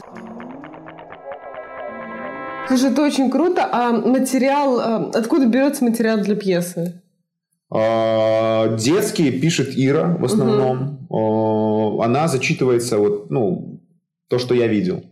Слушай, 2.67 2.91
это 2.91 3.01
очень 3.01 3.29
круто. 3.29 3.67
А 3.69 3.91
материал, 3.91 4.79
а 4.79 5.11
откуда 5.13 5.45
берется 5.45 5.83
материал 5.83 6.19
для 6.19 6.35
пьесы? 6.35 7.02
А, 7.75 8.77
детские 8.77 9.31
пишет 9.31 9.73
Ира 9.75 10.15
в 10.19 10.25
основном. 10.25 11.07
Угу. 11.09 12.03
Она 12.03 12.27
зачитывается 12.27 12.99
вот, 12.99 13.31
ну, 13.31 13.81
то, 14.27 14.37
что 14.37 14.53
я 14.53 14.67
видел. 14.67 15.03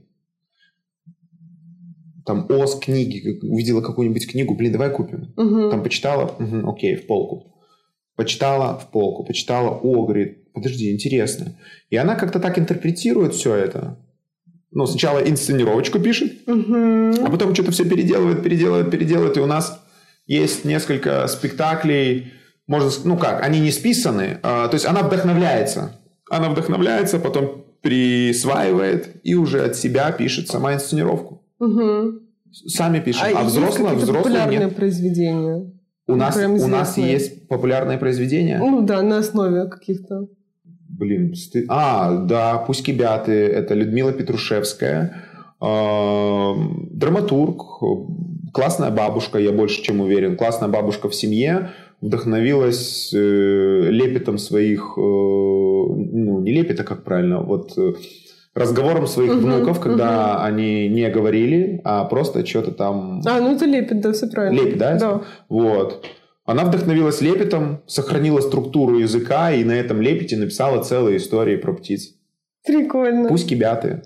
Там 2.23 2.45
ОС 2.49 2.77
книги, 2.79 3.39
увидела 3.41 3.81
какую-нибудь 3.81 4.29
книгу, 4.29 4.53
блин, 4.53 4.73
давай 4.73 4.91
купим. 4.91 5.33
Угу. 5.37 5.71
Там 5.71 5.81
почитала, 5.81 6.35
угу, 6.37 6.69
окей, 6.71 6.95
в 6.97 7.07
полку. 7.07 7.51
Почитала 8.15 8.77
в 8.77 8.91
полку, 8.91 9.23
почитала, 9.23 9.71
о, 9.71 10.05
говорит, 10.05 10.53
подожди, 10.53 10.93
интересно. 10.93 11.57
И 11.89 11.95
она 11.95 12.13
как-то 12.13 12.39
так 12.39 12.59
интерпретирует 12.59 13.33
все 13.33 13.55
это. 13.55 13.97
Ну, 14.69 14.85
сначала 14.85 15.17
инсценировочку 15.17 15.99
пишет, 15.99 16.47
угу. 16.47 17.25
а 17.25 17.27
потом 17.31 17.55
что-то 17.55 17.71
все 17.71 17.89
переделывает, 17.89 18.43
переделывает, 18.43 18.91
переделывает. 18.91 19.37
И 19.37 19.39
у 19.39 19.47
нас 19.47 19.83
есть 20.27 20.63
несколько 20.63 21.25
спектаклей, 21.27 22.33
можно, 22.71 22.89
ну 23.03 23.17
как, 23.17 23.43
они 23.43 23.59
не 23.59 23.69
списаны, 23.69 24.39
а, 24.43 24.69
то 24.69 24.75
есть 24.75 24.85
она 24.85 25.03
вдохновляется. 25.03 25.91
Она 26.29 26.49
вдохновляется, 26.49 27.19
потом 27.19 27.65
присваивает 27.81 29.17
и 29.23 29.35
уже 29.35 29.65
от 29.65 29.75
себя 29.75 30.09
пишет 30.13 30.47
сама 30.47 30.73
инсценировку. 30.73 31.43
Угу. 31.59 32.21
Сами 32.67 33.01
пишет. 33.01 33.23
А, 33.23 33.41
а 33.41 33.43
взрослые, 33.43 33.95
взрослые 33.95 34.23
популярные 34.23 34.59
нет. 34.59 34.75
произведения? 34.75 35.69
У 36.07 36.15
нас, 36.15 36.37
у 36.37 36.67
нас 36.67 36.97
есть 36.97 37.49
популярные 37.49 37.97
произведения? 37.97 38.57
Ну 38.57 38.81
да, 38.83 39.01
на 39.01 39.17
основе 39.17 39.67
каких-то. 39.67 40.27
Блин, 40.63 41.35
сты... 41.35 41.65
А, 41.67 42.23
да, 42.23 42.57
«Пусть 42.57 42.85
кибяты»— 42.85 43.31
это 43.33 43.73
Людмила 43.73 44.13
Петрушевская. 44.13 45.25
Э, 45.61 46.53
драматург, 46.91 47.61
классная 48.53 48.91
бабушка, 48.91 49.39
я 49.39 49.51
больше 49.51 49.81
чем 49.83 49.99
уверен. 49.99 50.37
Классная 50.37 50.69
бабушка 50.69 51.09
в 51.09 51.15
семье, 51.15 51.71
вдохновилась 52.01 53.13
э, 53.13 53.87
лепетом 53.89 54.37
своих, 54.37 54.93
э, 54.97 55.01
ну, 55.01 56.41
не 56.41 56.51
лепета, 56.51 56.83
как 56.83 57.03
правильно, 57.03 57.41
вот 57.41 57.77
э, 57.77 57.93
разговором 58.55 59.07
своих 59.07 59.31
угу, 59.33 59.41
внуков, 59.41 59.79
когда 59.79 60.35
угу. 60.35 60.43
они 60.43 60.89
не 60.89 61.09
говорили, 61.09 61.79
а 61.83 62.03
просто 62.05 62.45
что-то 62.45 62.71
там... 62.71 63.21
А, 63.25 63.39
ну 63.39 63.55
это 63.55 63.65
лепет, 63.65 64.01
да, 64.01 64.11
все 64.11 64.27
правильно. 64.27 64.59
Лепет, 64.59 64.77
да? 64.77 64.97
Да. 64.97 65.21
Вот. 65.47 66.05
Она 66.43 66.65
вдохновилась 66.65 67.21
лепетом, 67.21 67.81
сохранила 67.85 68.41
структуру 68.41 68.97
языка 68.97 69.51
и 69.51 69.63
на 69.63 69.73
этом 69.73 70.01
лепете 70.01 70.37
написала 70.37 70.81
целые 70.83 71.17
истории 71.17 71.55
про 71.55 71.73
птиц. 71.73 72.15
Прикольно. 72.65 73.29
Пусть 73.29 73.47
кибяты. 73.47 74.03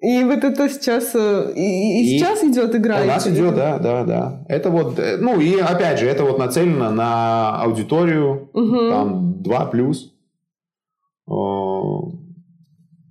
И 0.00 0.24
вот 0.24 0.44
это 0.44 0.68
сейчас 0.70 1.14
э, 1.14 1.52
и, 1.54 2.00
и 2.00 2.18
сейчас 2.18 2.42
идет 2.42 2.74
игра. 2.74 3.02
У 3.02 3.06
нас 3.06 3.26
идет, 3.26 3.54
да, 3.54 3.78
да, 3.78 4.04
да. 4.04 4.44
Это 4.48 4.70
вот, 4.70 4.98
э, 4.98 5.18
ну 5.18 5.38
и 5.38 5.58
опять 5.58 5.98
же, 5.98 6.06
это 6.06 6.24
вот 6.24 6.38
нацелено 6.38 6.90
на 6.90 7.60
аудиторию, 7.62 8.48
угу. 8.54 8.90
там 8.90 9.42
2 9.42 9.66
плюс. 9.66 10.14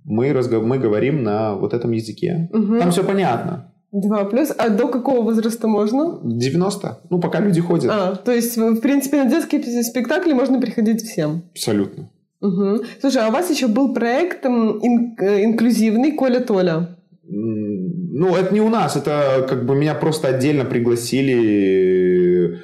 Мы, 0.04 0.32
разгов... 0.32 0.64
мы 0.64 0.78
говорим 0.78 1.22
на 1.22 1.54
вот 1.54 1.72
этом 1.72 1.92
языке. 1.92 2.50
Угу. 2.52 2.78
Там 2.80 2.90
все 2.90 3.04
понятно. 3.04 3.72
2 3.92 4.24
плюс. 4.24 4.52
А 4.58 4.68
до 4.68 4.88
какого 4.88 5.22
возраста 5.22 5.68
можно? 5.68 6.18
90. 6.24 6.98
Ну, 7.08 7.20
пока 7.20 7.38
люди 7.38 7.60
ходят. 7.60 7.90
А, 7.92 8.16
то 8.16 8.32
есть, 8.32 8.56
в 8.56 8.80
принципе, 8.80 9.22
на 9.22 9.30
детские 9.30 9.62
спектакли 9.84 10.32
можно 10.32 10.60
приходить 10.60 11.02
всем? 11.02 11.42
Абсолютно. 11.52 12.10
Угу. 12.40 12.84
Слушай, 13.00 13.22
а 13.22 13.28
у 13.28 13.32
вас 13.32 13.50
еще 13.50 13.66
был 13.66 13.92
проект 13.92 14.46
ин- 14.46 15.14
э, 15.20 15.44
инклюзивный 15.44 16.12
Коля 16.12 16.40
Толя. 16.40 16.96
Ну, 17.22 18.34
это 18.34 18.52
не 18.52 18.60
у 18.60 18.68
нас, 18.68 18.96
это 18.96 19.46
как 19.48 19.64
бы 19.64 19.74
меня 19.74 19.94
просто 19.94 20.28
отдельно 20.28 20.64
пригласили 20.64 22.58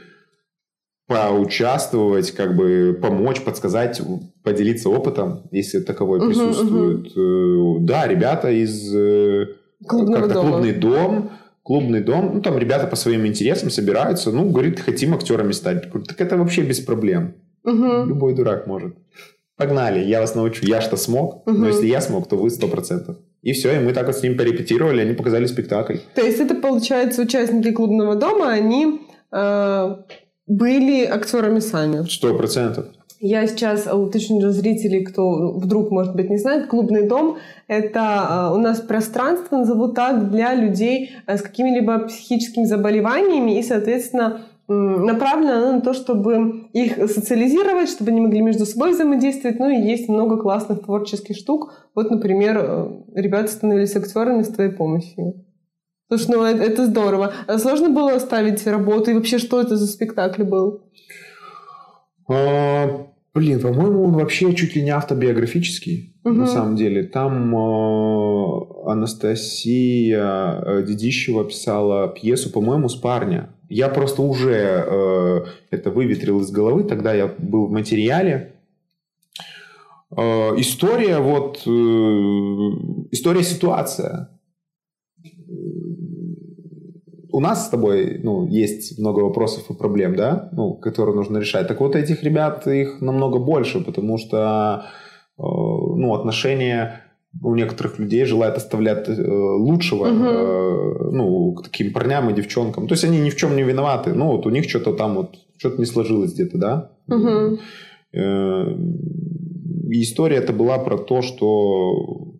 поучаствовать, 1.07 2.33
как 2.33 2.57
бы 2.57 2.99
помочь, 3.01 3.41
подсказать, 3.43 4.03
поделиться 4.43 4.91
опытом, 4.91 5.43
если 5.53 5.81
таковой 5.81 6.19
угу, 6.19 6.29
присутствует. 6.29 7.17
Угу. 7.17 7.79
Да, 7.87 8.09
ребята 8.09 8.51
из 8.51 8.93
э, 8.93 9.47
Клубного 9.87 10.27
дома. 10.27 10.51
клубный 10.51 10.73
дом, 10.73 11.31
клубный 11.62 12.01
дом, 12.03 12.33
ну 12.35 12.43
там 12.43 12.59
ребята 12.59 12.89
по 12.89 12.97
своим 12.97 13.25
интересам 13.27 13.71
собираются, 13.71 14.33
ну, 14.33 14.51
говорит, 14.51 14.81
хотим 14.81 15.15
актерами 15.15 15.53
стать. 15.53 15.91
Так 15.93 16.21
это 16.21 16.37
вообще 16.37 16.62
без 16.62 16.81
проблем. 16.81 17.35
Угу. 17.65 18.07
Любой 18.09 18.35
дурак 18.35 18.67
может. 18.67 18.97
Погнали, 19.57 20.05
я 20.05 20.21
вас 20.21 20.35
научу. 20.35 20.66
Я 20.66 20.81
что 20.81 20.97
смог, 20.97 21.47
угу. 21.47 21.57
но 21.57 21.69
если 21.69 21.87
я 21.87 22.01
смог, 22.01 22.29
то 22.29 22.37
вы 22.37 22.51
сто 22.51 22.69
процентов. 22.69 23.16
И 23.42 23.53
все, 23.53 23.77
и 23.77 23.79
мы 23.79 23.92
так 23.92 24.07
вот 24.07 24.16
с 24.16 24.23
ним 24.23 24.37
порепетировали, 24.37 25.01
они 25.01 25.14
показали 25.14 25.47
спектакль. 25.47 25.99
То 26.14 26.23
есть 26.23 26.40
это, 26.40 26.55
получается, 26.55 27.23
участники 27.23 27.71
клубного 27.71 28.16
дома, 28.16 28.51
они 28.51 29.01
э, 29.33 29.97
были 30.47 31.05
актерами 31.05 31.61
сами? 31.61 32.07
Сто 32.09 32.35
процентов. 32.35 32.87
Я 33.19 33.47
сейчас 33.47 33.87
уточню 33.87 34.40
для 34.40 34.51
зрителей, 34.51 35.05
кто 35.05 35.53
вдруг, 35.53 35.90
может 35.90 36.14
быть, 36.14 36.29
не 36.29 36.37
знает. 36.37 36.66
Клубный 36.66 37.09
дом— 37.09 37.38
это 37.69 38.51
э, 38.51 38.55
у 38.55 38.59
нас 38.59 38.81
пространство, 38.81 39.59
назову 39.59 39.88
так, 39.88 40.31
для 40.31 40.55
людей 40.55 41.12
э, 41.27 41.38
с 41.38 41.42
какими-либо 41.42 42.01
психическими 42.01 42.64
заболеваниями 42.64 43.59
и, 43.59 43.62
соответственно, 43.62 44.42
направлена 44.69 45.73
на 45.73 45.81
то, 45.81 45.93
чтобы 45.93 46.69
их 46.73 46.97
социализировать, 47.11 47.89
чтобы 47.89 48.11
они 48.11 48.21
могли 48.21 48.43
между 48.43 48.67
собой 48.67 48.93
взаимодействовать. 48.93 49.59
Ну 49.59 49.71
и 49.71 49.81
есть 49.81 50.09
много 50.09 50.39
классных 50.39 50.85
творческих 50.85 51.37
штук. 51.37 51.89
Вот, 51.95 52.11
например, 52.11 52.59
э, 52.59 52.89
ребята 53.15 53.49
становились 53.49 53.95
актерами 53.95 54.43
с 54.43 54.49
твоей 54.49 54.71
помощью. 54.71 55.45
Слушай, 56.09 56.31
ну 56.31 56.43
это, 56.43 56.63
это 56.63 56.87
здорово. 56.87 57.33
А 57.47 57.59
сложно 57.59 57.91
было 57.91 58.15
оставить 58.15 58.67
работу? 58.67 59.11
И 59.11 59.15
вообще, 59.15 59.39
что 59.39 59.61
это 59.61 59.77
за 59.77 59.87
спектакль 59.87 60.43
был? 60.43 60.83
А, 62.29 63.07
блин, 63.37 63.61
по-моему, 63.61 64.03
он 64.05 64.12
вообще 64.12 64.55
чуть 64.55 64.75
ли 64.75 64.83
не 64.83 64.90
автобиографический, 64.90 66.14
угу. 66.25 66.35
на 66.35 66.46
самом 66.46 66.75
деле. 66.75 67.03
Там 67.03 67.55
э, 67.55 68.90
Анастасия 68.90 70.62
э, 70.64 70.85
Дедищева 70.88 71.44
писала 71.44 72.09
пьесу, 72.09 72.51
по-моему, 72.51 72.88
с 72.88 72.96
парня. 72.96 73.51
Я 73.68 73.90
просто 73.90 74.22
уже 74.22 74.85
э, 74.87 75.44
это 75.70 75.90
выветрил 75.90 76.40
из 76.40 76.51
головы, 76.51 76.85
тогда 76.85 77.12
я 77.12 77.27
был 77.27 77.66
в 77.66 77.70
материале. 77.70 78.55
Э, 80.16 80.55
история 80.57 81.18
вот, 81.18 81.59
э, 81.66 81.70
история 83.11 83.42
ситуация. 83.42 84.31
У 87.33 87.41
нас 87.41 87.67
с 87.67 87.69
тобой 87.69 88.21
ну, 88.23 88.47
есть 88.47 88.99
много 88.99 89.21
вопросов 89.21 89.71
и 89.71 89.75
проблем, 89.75 90.17
да, 90.17 90.49
ну, 90.53 90.75
которые 90.75 91.15
нужно 91.15 91.39
решать. 91.39 91.69
Так 91.69 91.81
вот 91.81 91.97
этих 91.97 92.23
ребят 92.23 92.67
их 92.67 93.01
намного 93.01 93.39
больше, 93.39 93.85
потому 93.85 94.19
что 94.19 94.85
э, 95.39 95.43
ну, 95.43 96.15
отношения 96.15 97.03
у 97.43 97.55
некоторых 97.55 97.99
людей 97.99 98.25
желают 98.25 98.57
оставлять 98.57 99.09
э, 99.09 99.23
лучшего, 99.23 100.09
угу. 100.09 100.25
э, 100.25 101.11
ну, 101.12 101.55
к 101.55 101.65
таким 101.65 101.93
парням 101.93 102.31
и 102.31 102.35
девчонкам. 102.35 102.87
То 102.89 102.95
есть 102.95 103.05
они 103.05 103.19
ни 103.21 103.31
в 103.31 103.37
чем 103.37 103.57
не 103.57 103.62
виноваты. 103.62 104.15
Ну, 104.15 104.29
вот 104.29 104.47
у 104.47 104.51
них 104.51 104.69
что-то 104.69 104.93
там 104.93 105.17
вот, 105.17 105.35
что-то 105.59 105.79
не 105.79 105.87
сложилось 105.87 106.35
где-то, 106.35 106.59
да? 106.59 106.91
Угу. 107.09 107.59
Э, 108.15 108.77
история 109.91 110.37
это 110.37 110.53
была 110.53 110.79
про 110.79 110.97
то, 110.97 111.23
что 111.23 112.35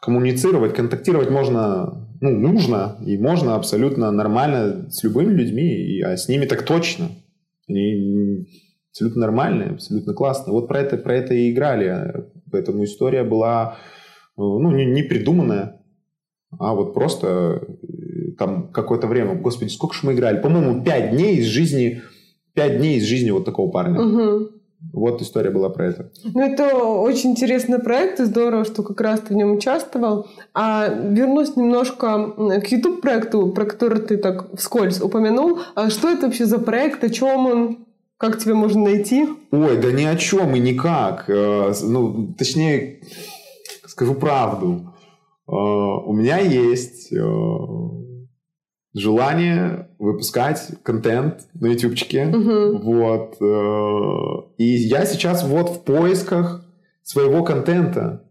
коммуницировать, 0.00 0.74
контактировать 0.74 1.30
можно, 1.30 2.07
ну, 2.20 2.30
нужно, 2.30 2.96
и 3.04 3.16
можно 3.18 3.54
абсолютно 3.54 4.10
нормально 4.10 4.90
с 4.90 5.02
любыми 5.04 5.32
людьми, 5.32 6.00
а 6.02 6.16
с 6.16 6.28
ними 6.28 6.46
так 6.46 6.64
точно. 6.64 7.10
Они 7.68 8.46
абсолютно 8.90 9.20
нормальные, 9.22 9.70
абсолютно 9.70 10.14
классные. 10.14 10.52
Вот 10.52 10.68
про 10.68 10.80
это, 10.80 10.96
про 10.96 11.14
это 11.14 11.34
и 11.34 11.50
играли. 11.52 12.26
Поэтому 12.50 12.84
история 12.84 13.24
была 13.24 13.76
ну, 14.36 14.70
не, 14.70 14.86
не 14.86 15.02
придуманная, 15.02 15.80
а 16.58 16.74
вот 16.74 16.94
просто 16.94 17.60
э, 17.82 18.32
там 18.38 18.72
какое-то 18.72 19.06
время, 19.06 19.34
господи, 19.34 19.68
сколько 19.68 19.94
же 19.94 20.00
мы 20.04 20.14
играли? 20.14 20.40
По-моему, 20.40 20.82
пять 20.82 21.10
дней 21.10 21.36
из 21.36 21.46
жизни, 21.46 22.02
пять 22.54 22.78
дней 22.78 22.98
из 22.98 23.04
жизни 23.04 23.30
вот 23.30 23.44
такого 23.44 23.70
парня. 23.70 24.00
Угу. 24.00 24.48
Вот 24.92 25.20
история 25.22 25.50
была 25.50 25.70
про 25.70 25.86
это. 25.86 26.10
Ну, 26.22 26.40
это 26.40 26.74
очень 26.74 27.32
интересный 27.32 27.80
проект, 27.80 28.20
и 28.20 28.24
здорово, 28.24 28.64
что 28.64 28.82
как 28.82 29.00
раз 29.00 29.20
ты 29.20 29.34
в 29.34 29.36
нем 29.36 29.52
участвовал. 29.52 30.28
А 30.54 30.88
вернусь 30.88 31.56
немножко 31.56 32.32
к 32.60 32.66
YouTube-проекту, 32.66 33.50
про 33.50 33.64
который 33.64 34.00
ты 34.00 34.18
так 34.18 34.54
вскользь 34.56 35.00
упомянул. 35.00 35.58
А 35.74 35.90
что 35.90 36.08
это 36.08 36.26
вообще 36.26 36.46
за 36.46 36.58
проект, 36.58 37.02
о 37.02 37.10
чем 37.10 37.46
он? 37.46 37.78
Как 38.18 38.38
тебе 38.38 38.54
можно 38.54 38.84
найти? 38.84 39.28
Ой, 39.52 39.76
да 39.80 39.92
ни 39.92 40.04
о 40.04 40.16
чем 40.16 40.54
и 40.54 40.58
никак. 40.58 41.24
Э, 41.28 41.72
ну, 41.82 42.34
точнее, 42.36 43.00
скажу 43.86 44.14
правду. 44.14 44.92
Э, 45.46 45.52
у 45.52 46.12
меня 46.12 46.38
есть 46.38 47.12
э, 47.12 47.16
желание 48.98 49.88
выпускать 49.98 50.70
контент 50.82 51.46
на 51.54 51.68
ютубчике. 51.68 52.26
Угу. 52.26 52.78
Вот. 52.82 53.36
Э, 53.40 54.52
и 54.58 54.64
я 54.64 55.04
сейчас 55.06 55.44
вот 55.44 55.70
в 55.70 55.84
поисках 55.84 56.64
своего 57.02 57.42
контента. 57.42 58.24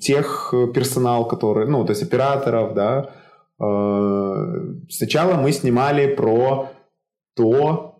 тех 0.00 0.54
персонал, 0.74 1.26
который, 1.26 1.66
ну, 1.66 1.84
то 1.84 1.92
есть 1.92 2.02
операторов, 2.02 2.74
да. 2.74 3.10
Сначала 4.88 5.34
мы 5.40 5.52
снимали 5.52 6.14
про 6.14 6.70
то, 7.34 7.91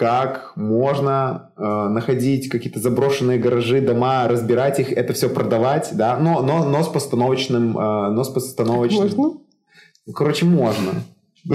как 0.00 0.52
можно 0.56 1.52
э, 1.58 1.62
находить 1.62 2.48
какие-то 2.48 2.80
заброшенные 2.80 3.38
гаражи, 3.38 3.82
дома, 3.82 4.26
разбирать 4.28 4.80
их, 4.80 4.92
это 4.92 5.12
все 5.12 5.28
продавать, 5.28 5.90
да, 5.92 6.16
но, 6.16 6.40
но, 6.40 6.64
но 6.64 6.82
с 6.82 6.88
постановочным, 6.88 7.76
э, 7.76 8.10
но 8.10 8.24
с 8.24 8.30
постановочным... 8.30 9.02
Можно? 9.02 9.40
Ну, 10.06 10.12
короче, 10.14 10.46
можно. 10.46 10.92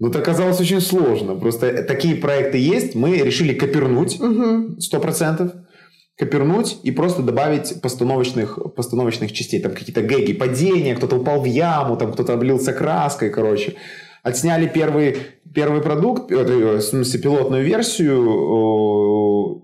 Но 0.00 0.10
это 0.10 0.20
оказалось 0.20 0.60
очень 0.60 0.80
сложно. 0.80 1.34
Просто 1.34 1.82
такие 1.82 2.14
проекты 2.14 2.58
есть, 2.58 2.94
мы 2.94 3.16
решили 3.16 3.52
копернуть 3.52 4.20
сто 4.78 5.00
процентов, 5.00 5.50
копернуть 6.16 6.78
и 6.84 6.92
просто 6.92 7.22
добавить 7.22 7.80
постановочных, 7.80 8.58
постановочных 8.76 9.32
частей. 9.32 9.60
Там 9.60 9.72
какие-то 9.72 10.02
гэги, 10.02 10.34
падения, 10.34 10.94
кто-то 10.94 11.16
упал 11.16 11.40
в 11.40 11.46
яму, 11.46 11.96
там 11.96 12.12
кто-то 12.12 12.34
облился 12.34 12.72
краской, 12.72 13.30
короче. 13.30 13.74
Отсняли 14.22 14.70
первый, 14.72 15.16
первый 15.54 15.80
продукт, 15.80 16.30
э, 16.30 16.76
в 16.78 16.80
смысле 16.80 17.20
пилотную 17.20 17.64
версию, 17.64 19.08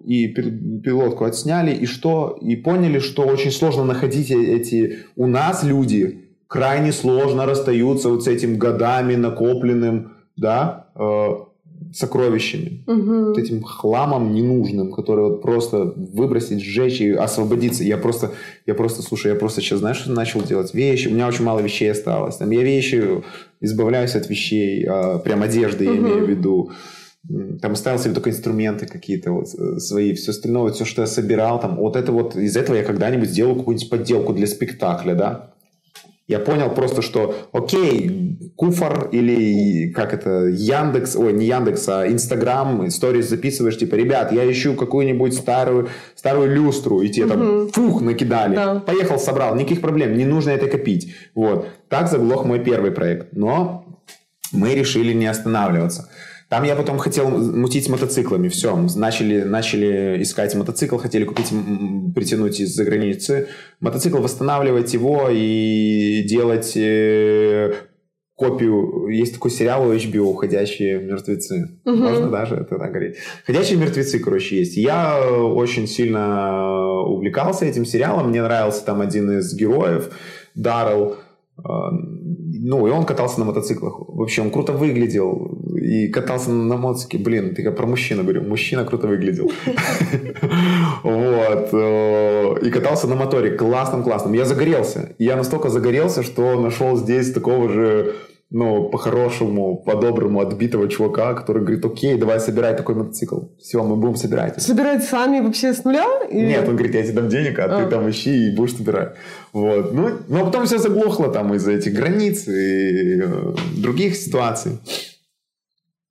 и 0.05 0.29
пилотку 0.29 1.25
отсняли, 1.25 1.75
и 1.75 1.87
что? 1.87 2.37
И 2.41 2.57
поняли, 2.57 2.99
что 2.99 3.23
очень 3.23 3.51
сложно 3.51 3.85
находить 3.85 4.31
э, 4.31 4.37
эти... 4.37 4.99
У 5.17 5.27
нас 5.27 5.65
люди 5.65 6.29
крайне 6.47 6.93
сложно 6.93 7.47
расстаются 7.47 8.11
вот 8.11 8.25
с 8.25 8.29
этим 8.29 8.59
годами 8.59 9.17
накопленным, 9.17 10.13
да, 10.37 10.89
э, 10.95 11.29
сокровищами, 11.93 12.83
угу. 12.87 13.29
вот 13.29 13.39
этим 13.39 13.63
хламом 13.63 14.35
ненужным, 14.35 14.93
который 14.93 15.25
вот 15.25 15.43
просто 15.43 15.95
выбросить, 15.97 16.61
сжечь 16.61 17.01
и 17.01 17.13
освободиться. 17.13 17.85
Я 17.85 17.97
просто, 17.99 18.33
я 18.67 18.75
просто, 18.75 19.03
слушай, 19.03 19.33
я 19.33 19.39
просто 19.39 19.61
сейчас, 19.61 19.79
знаешь, 19.79 19.99
что 19.99 20.11
начал 20.11 20.43
делать? 20.43 20.75
Вещи, 20.75 21.09
у 21.09 21.13
меня 21.13 21.29
очень 21.29 21.45
мало 21.45 21.61
вещей 21.61 21.91
осталось. 21.91 22.37
Там 22.37 22.51
я 22.51 22.63
вещи, 22.63 23.23
избавляюсь 23.65 24.15
от 24.15 24.29
вещей, 24.29 24.85
а, 24.87 25.19
прям 25.19 25.43
одежды 25.43 25.85
я 25.85 25.97
имею 25.97 26.25
в 26.25 26.29
виду. 26.29 26.73
Там 27.63 27.73
оставил 27.73 27.99
себе 27.99 28.13
только 28.13 28.31
инструменты 28.31 28.87
какие-то 28.87 29.33
вот 29.33 29.47
э, 29.55 29.79
свои, 29.79 30.13
все 30.13 30.33
остальное, 30.33 30.65
вот 30.65 30.75
все, 30.75 30.85
что 30.85 31.01
я 31.01 31.07
собирал, 31.07 31.59
там, 31.59 31.77
вот 31.77 31.97
это 31.97 32.13
вот, 32.13 32.37
из 32.37 32.55
этого 32.55 32.77
я 32.77 32.85
когда-нибудь 32.85 33.31
сделаю 33.31 33.57
какую-нибудь 33.57 33.89
подделку 33.89 34.35
для 34.35 34.47
спектакля, 34.47 35.15
да, 35.15 35.54
я 36.27 36.39
понял 36.39 36.71
просто, 36.71 37.03
что 37.03 37.35
окей, 37.53 38.39
Куфар 38.57 39.09
или 39.13 39.91
как 39.93 40.15
это, 40.15 40.47
Яндекс, 40.47 41.17
ой, 41.17 41.33
не 41.33 41.47
Яндекс, 41.47 41.89
а 41.89 42.09
Инстаграм, 42.09 42.89
сторис 42.91 43.29
записываешь, 43.29 43.79
типа, 43.79 43.95
ребят, 43.97 44.33
я 44.33 44.51
ищу 44.51 44.75
какую-нибудь 44.75 45.35
старую, 45.35 45.89
старую 46.15 46.55
люстру, 46.55 47.03
и 47.03 47.09
тебе 47.09 47.27
там 47.27 47.69
фух 47.69 48.01
накидали. 48.01 48.55
Да. 48.55 48.81
Поехал, 48.81 49.19
собрал, 49.19 49.55
никаких 49.55 49.81
проблем, 49.81 50.17
не 50.17 50.25
нужно 50.25 50.51
это 50.51 50.67
копить. 50.67 51.15
Вот. 51.35 51.69
Так 51.89 52.09
заглох 52.09 52.45
мой 52.47 52.59
первый 52.59 52.91
проект. 52.91 53.29
Но 53.33 53.85
мы 54.53 54.75
решили 54.75 55.13
не 55.13 55.27
останавливаться. 55.27 56.09
Там 56.55 56.63
я 56.63 56.77
потом 56.77 56.99
хотел 56.99 57.31
мутить 57.31 57.85
с 57.85 57.89
мотоциклами. 57.89 58.47
Все, 58.47 58.77
начали, 58.95 59.43
начали 59.43 60.23
искать 60.23 60.55
мотоцикл, 60.55 60.99
хотели 60.99 61.25
купить, 61.25 61.49
притянуть 62.15 62.61
из-за 62.61 62.85
границы. 62.85 63.49
Мотоцикл, 63.81 64.19
восстанавливать 64.19 64.95
его 64.95 65.31
и 65.33 66.23
делать 66.23 66.77
э, 66.77 67.73
копию. 68.37 69.09
Есть 69.09 69.35
такой 69.35 69.51
сериал 69.51 69.89
у 69.89 69.95
HBO 69.95 70.33
«Ходячие 70.37 71.01
мертвецы». 71.01 71.81
Угу. 71.85 71.97
Можно 71.97 72.31
даже 72.31 72.55
это 72.55 72.79
так 72.79 72.91
говорить. 72.91 73.17
«Ходячие 73.45 73.77
мертвецы», 73.77 74.21
короче, 74.21 74.59
есть. 74.59 74.77
Я 74.77 75.29
очень 75.29 75.89
сильно 75.89 77.01
увлекался 77.01 77.65
этим 77.65 77.85
сериалом. 77.85 78.29
Мне 78.29 78.45
нравился 78.45 78.85
там 78.85 79.01
один 79.01 79.39
из 79.39 79.53
героев, 79.57 80.13
Даррелл. 80.55 81.17
А, 81.57 81.91
ну, 81.91 82.87
и 82.87 82.91
он 82.91 83.05
катался 83.05 83.41
на 83.41 83.47
мотоциклах. 83.47 83.95
Вообще, 83.99 84.43
он 84.43 84.51
круто 84.51 84.73
выглядел. 84.73 85.54
И 85.85 86.09
катался 86.09 86.51
на 86.51 86.77
мотоцикле. 86.77 87.19
Блин, 87.19 87.55
ты 87.55 87.63
как 87.63 87.77
про 87.77 87.87
мужчину 87.87 88.23
говорю. 88.23 88.43
Мужчина 88.43 88.85
круто 88.85 89.07
выглядел. 89.07 89.51
Вот. 91.03 91.69
Э, 91.73 92.55
и 92.63 92.71
катался 92.71 93.07
на 93.07 93.15
моторе. 93.15 93.51
Классным, 93.51 94.03
классным. 94.03 94.33
Я 94.33 94.45
загорелся. 94.45 95.15
Я 95.19 95.37
настолько 95.37 95.69
загорелся, 95.69 96.23
что 96.23 96.59
нашел 96.61 96.97
здесь 96.97 97.33
такого 97.33 97.69
же 97.69 98.15
ну, 98.51 98.89
по-хорошему, 98.89 99.83
по-доброму 99.85 100.41
отбитого 100.41 100.89
чувака, 100.89 101.35
который 101.35 101.63
говорит, 101.63 101.85
окей, 101.85 102.17
давай 102.17 102.39
собирай 102.39 102.77
такой 102.77 102.95
мотоцикл. 102.95 103.41
Все, 103.61 103.83
мы 103.83 103.97
будем 103.97 104.15
собирать. 104.15 104.63
Собирать 104.63 105.03
сами 105.03 105.41
вообще 105.41 105.73
с 105.73 105.83
нуля? 105.83 106.07
Или... 106.31 106.47
Нет, 106.47 106.69
он 106.69 106.77
говорит, 106.77 106.95
я 106.95 107.03
тебе 107.03 107.15
дам 107.15 107.29
денег, 107.29 107.59
а, 107.59 107.65
а, 107.65 107.83
ты 107.83 107.91
там 107.91 108.09
ищи 108.09 108.47
и 108.47 108.55
будешь 108.55 108.77
собирать. 108.77 109.15
Вот. 109.53 109.93
Ну, 109.93 110.11
но 110.29 110.45
потом 110.45 110.67
все 110.67 110.79
заглохло 110.79 111.33
там 111.33 111.53
из-за 111.55 111.73
этих 111.73 111.95
границ 111.95 112.47
и 112.47 113.23
э, 113.23 113.55
других 113.77 114.15
ситуаций. 114.15 114.79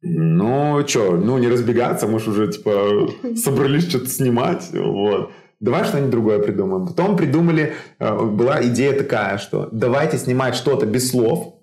Ну, 0.05 0.85
что, 0.85 1.15
ну, 1.15 1.37
не 1.37 1.47
разбегаться, 1.47 2.07
мы 2.07 2.19
же 2.19 2.31
уже, 2.31 2.51
типа, 2.51 3.07
собрались 3.35 3.87
что-то 3.89 4.07
снимать, 4.07 4.69
вот. 4.73 5.31
Давай 5.61 5.85
что-нибудь 5.85 6.11
другое 6.11 6.39
придумаем. 6.39 6.85
Потом 6.85 7.15
придумали, 7.15 7.73
э, 7.99 8.25
была 8.25 8.61
идея 8.67 8.97
такая, 8.97 9.37
что 9.37 9.69
давайте 9.71 10.17
снимать 10.17 10.55
что-то 10.55 10.85
без 10.85 11.09
слов, 11.09 11.55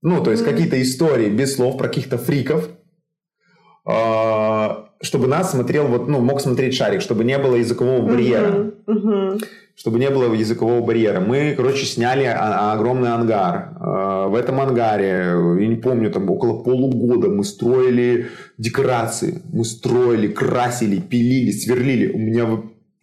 ну, 0.00 0.22
то 0.22 0.30
есть 0.30 0.42
mm-hmm. 0.42 0.50
какие-то 0.50 0.80
истории 0.80 1.28
без 1.28 1.56
слов 1.56 1.76
про 1.76 1.88
каких-то 1.88 2.16
фриков, 2.16 2.68
а, 3.84 4.90
чтобы 5.02 5.26
нас 5.26 5.50
смотрел, 5.50 5.86
вот, 5.88 6.08
ну, 6.08 6.20
мог 6.20 6.40
смотреть 6.40 6.74
шарик, 6.74 7.02
чтобы 7.02 7.24
не 7.24 7.36
было 7.36 7.56
языкового 7.56 8.06
барьера. 8.06 8.48
Mm-hmm. 8.48 8.84
Mm-hmm. 8.86 9.44
Чтобы 9.78 10.00
не 10.00 10.10
было 10.10 10.34
языкового 10.34 10.84
барьера. 10.84 11.20
Мы, 11.20 11.54
короче, 11.56 11.86
сняли 11.86 12.24
огромный 12.24 13.12
ангар. 13.12 13.76
А, 13.78 14.26
в 14.26 14.34
этом 14.34 14.60
ангаре, 14.60 15.36
я 15.60 15.66
не 15.68 15.76
помню, 15.76 16.10
там 16.10 16.28
около 16.28 16.64
полугода 16.64 17.28
мы 17.28 17.44
строили 17.44 18.26
декорации. 18.58 19.40
Мы 19.52 19.64
строили, 19.64 20.26
красили, 20.26 20.98
пилили, 20.98 21.52
сверлили. 21.52 22.10
У 22.12 22.18
меня 22.18 22.60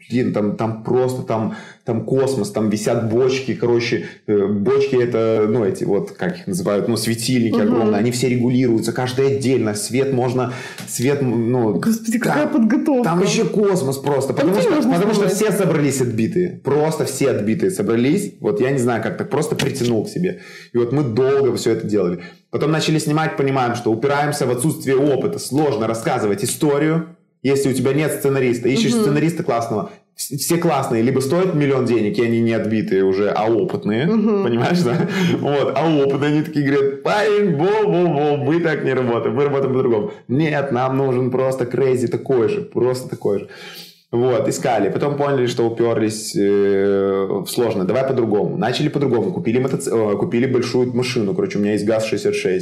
блин, 0.09 0.33
там, 0.33 0.57
там 0.57 0.83
просто 0.83 1.23
там, 1.23 1.55
там 1.85 2.03
космос, 2.03 2.51
там 2.51 2.69
висят 2.69 3.09
бочки, 3.09 3.53
короче, 3.53 4.07
э, 4.25 4.47
бочки 4.47 4.95
это, 4.95 5.45
ну, 5.47 5.63
эти 5.63 5.83
вот, 5.83 6.11
как 6.11 6.39
их 6.39 6.47
называют, 6.47 6.87
ну, 6.87 6.97
светильники 6.97 7.53
угу. 7.53 7.61
огромные, 7.61 7.99
они 7.99 8.09
все 8.11 8.27
регулируются, 8.27 8.91
каждый 8.91 9.37
отдельно, 9.37 9.75
свет 9.75 10.11
можно, 10.11 10.53
свет, 10.87 11.21
ну... 11.21 11.75
Господи, 11.79 12.17
какая 12.17 12.47
там, 12.47 12.53
подготовка. 12.53 13.03
Там 13.03 13.23
еще 13.23 13.45
космос 13.45 13.97
просто, 13.97 14.33
там 14.33 14.49
потому, 14.49 14.61
что, 14.61 14.89
потому 14.89 15.13
что 15.13 15.27
все 15.29 15.51
собрались 15.51 16.01
отбитые, 16.01 16.59
просто 16.63 17.05
все 17.05 17.29
отбитые 17.29 17.69
собрались, 17.69 18.33
вот 18.39 18.59
я 18.59 18.71
не 18.71 18.79
знаю, 18.79 19.03
как 19.03 19.17
так, 19.17 19.29
просто 19.29 19.55
притянул 19.55 20.05
к 20.05 20.09
себе. 20.09 20.41
И 20.73 20.77
вот 20.77 20.91
мы 20.91 21.03
долго 21.03 21.55
все 21.55 21.73
это 21.73 21.85
делали. 21.85 22.23
Потом 22.49 22.71
начали 22.71 22.97
снимать, 22.97 23.37
понимаем, 23.37 23.75
что 23.75 23.91
упираемся 23.91 24.47
в 24.47 24.51
отсутствие 24.51 24.97
опыта, 24.97 25.37
сложно 25.37 25.85
рассказывать 25.85 26.43
историю, 26.43 27.15
если 27.43 27.69
у 27.69 27.73
тебя 27.73 27.93
нет 27.93 28.11
сценариста, 28.11 28.69
ищешь 28.69 28.95
угу. 28.95 29.03
сценариста 29.03 29.43
классного, 29.43 29.91
все 30.15 30.57
классные, 30.57 31.03
либо 31.03 31.19
стоят 31.19 31.55
миллион 31.55 31.85
денег, 31.85 32.17
и 32.17 32.23
они 32.23 32.39
не 32.39 32.53
отбитые 32.53 33.03
уже, 33.03 33.29
а 33.29 33.51
опытные, 33.51 34.07
угу. 34.07 34.43
понимаешь, 34.43 34.79
да? 34.81 35.07
Вот, 35.39 35.73
а 35.75 35.89
опытные, 35.89 36.31
они 36.31 36.41
такие 36.43 36.65
говорят, 36.65 37.03
парень, 37.03 37.55
во-во-во, 37.57 38.37
мы 38.37 38.61
так 38.61 38.85
не 38.85 38.93
работаем, 38.93 39.35
мы 39.35 39.43
работаем 39.43 39.73
по-другому. 39.73 40.11
Нет, 40.27 40.71
нам 40.71 40.97
нужен 40.97 41.31
просто 41.31 41.65
крейзи 41.65 42.07
такой 42.07 42.47
же, 42.47 42.61
просто 42.61 43.09
такой 43.09 43.39
же. 43.39 43.49
Вот, 44.11 44.47
искали. 44.47 44.89
Потом 44.89 45.17
поняли, 45.17 45.47
что 45.47 45.67
уперлись 45.67 46.33
э, 46.37 47.43
сложно. 47.47 47.83
Давай 47.83 48.07
по-другому. 48.07 48.55
Начали 48.55 48.87
по-другому. 48.87 49.33
Купили, 49.33 49.59
мотоци... 49.59 49.91
э, 49.91 50.15
купили 50.15 50.45
большую 50.45 50.93
машину. 50.93 51.33
Короче, 51.33 51.57
у 51.57 51.61
меня 51.61 51.73
есть 51.73 51.85
ГАЗ-66. 51.85 52.61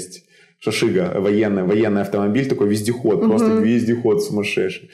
Шашига, 0.60 1.14
военный, 1.20 1.64
военный 1.64 2.02
автомобиль, 2.02 2.48
такой 2.48 2.70
вездеход, 2.70 3.20
угу. 3.20 3.28
просто 3.28 3.52
вездеход 3.58 4.24
сумасшедший. 4.24 4.90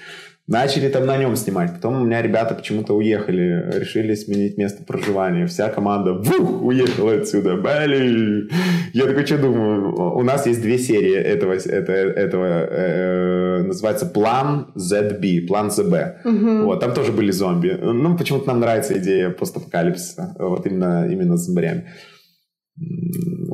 Начали 0.49 0.89
там 0.89 1.05
на 1.05 1.15
нем 1.15 1.35
снимать. 1.35 1.73
Потом 1.73 2.01
у 2.01 2.05
меня 2.05 2.23
ребята 2.23 2.55
почему-то 2.55 2.95
уехали, 2.95 3.79
решили 3.79 4.15
сменить 4.15 4.57
место 4.57 4.83
проживания. 4.83 5.45
Вся 5.45 5.69
команда 5.69 6.13
бух, 6.13 6.63
уехала 6.63 7.13
отсюда. 7.13 7.55
Блин. 7.55 8.49
Я 8.93 9.05
такой, 9.05 9.27
что 9.27 9.37
думаю, 9.37 9.93
у 10.15 10.23
нас 10.23 10.47
есть 10.47 10.61
две 10.63 10.79
серии 10.79 11.13
этого, 11.13 11.53
это, 11.53 11.91
этого 11.93 12.45
э, 12.45 13.63
называется 13.63 14.07
План 14.07 14.71
ZB, 14.75 15.45
План 15.45 15.67
ZB. 15.67 16.25
Угу. 16.25 16.65
Вот, 16.65 16.79
там 16.79 16.93
тоже 16.95 17.11
были 17.11 17.29
зомби. 17.29 17.77
Ну, 17.79 18.17
почему-то 18.17 18.47
нам 18.47 18.59
нравится 18.59 18.97
идея 18.97 19.29
постапокалипсиса, 19.29 20.35
вот 20.39 20.65
именно, 20.65 21.07
именно 21.11 21.37
с 21.37 21.45
зомбарями. 21.45 21.85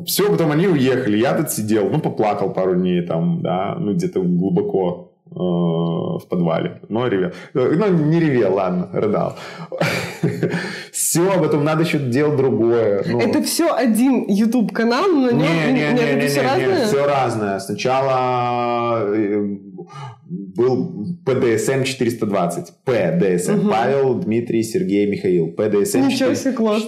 Все, 0.06 0.30
потом 0.30 0.52
они 0.52 0.68
уехали, 0.68 1.18
я 1.18 1.36
тут 1.36 1.50
сидел, 1.50 1.90
ну, 1.90 2.00
поплакал 2.00 2.54
пару 2.54 2.74
дней 2.74 3.02
там, 3.02 3.42
да, 3.42 3.76
ну, 3.78 3.92
где-то 3.92 4.22
глубоко 4.22 5.05
э, 5.05 5.05
в 5.36 6.28
подвале. 6.28 6.80
Но 6.88 7.06
ревел. 7.06 7.32
Ну, 7.54 7.88
не 7.88 8.20
ревел, 8.20 8.54
ладно, 8.54 8.88
рыдал. 8.92 9.36
Все, 10.92 11.38
потом 11.38 11.64
надо 11.64 11.82
еще 11.82 11.98
делать 11.98 12.36
другое. 12.36 13.04
Ну, 13.06 13.20
это 13.20 13.42
все 13.42 13.74
один 13.74 14.24
YouTube 14.28 14.72
канал, 14.72 15.08
но 15.08 15.30
не, 15.30 15.42
не, 15.42 15.72
не, 15.72 15.92
не, 15.92 16.14
не, 16.22 16.26
все 16.26 16.42
разное? 16.42 16.86
Все 16.86 17.06
разное. 17.06 17.58
Сначала 17.58 19.04
э, 19.14 19.56
был 20.28 21.06
ПДСМ 21.24 21.84
420. 21.84 22.72
ПДСМ. 22.84 23.60
Угу. 23.60 23.70
Павел, 23.70 24.14
Дмитрий, 24.14 24.62
Сергей, 24.64 25.06
Михаил. 25.06 25.52
ПДСМ 25.52 26.08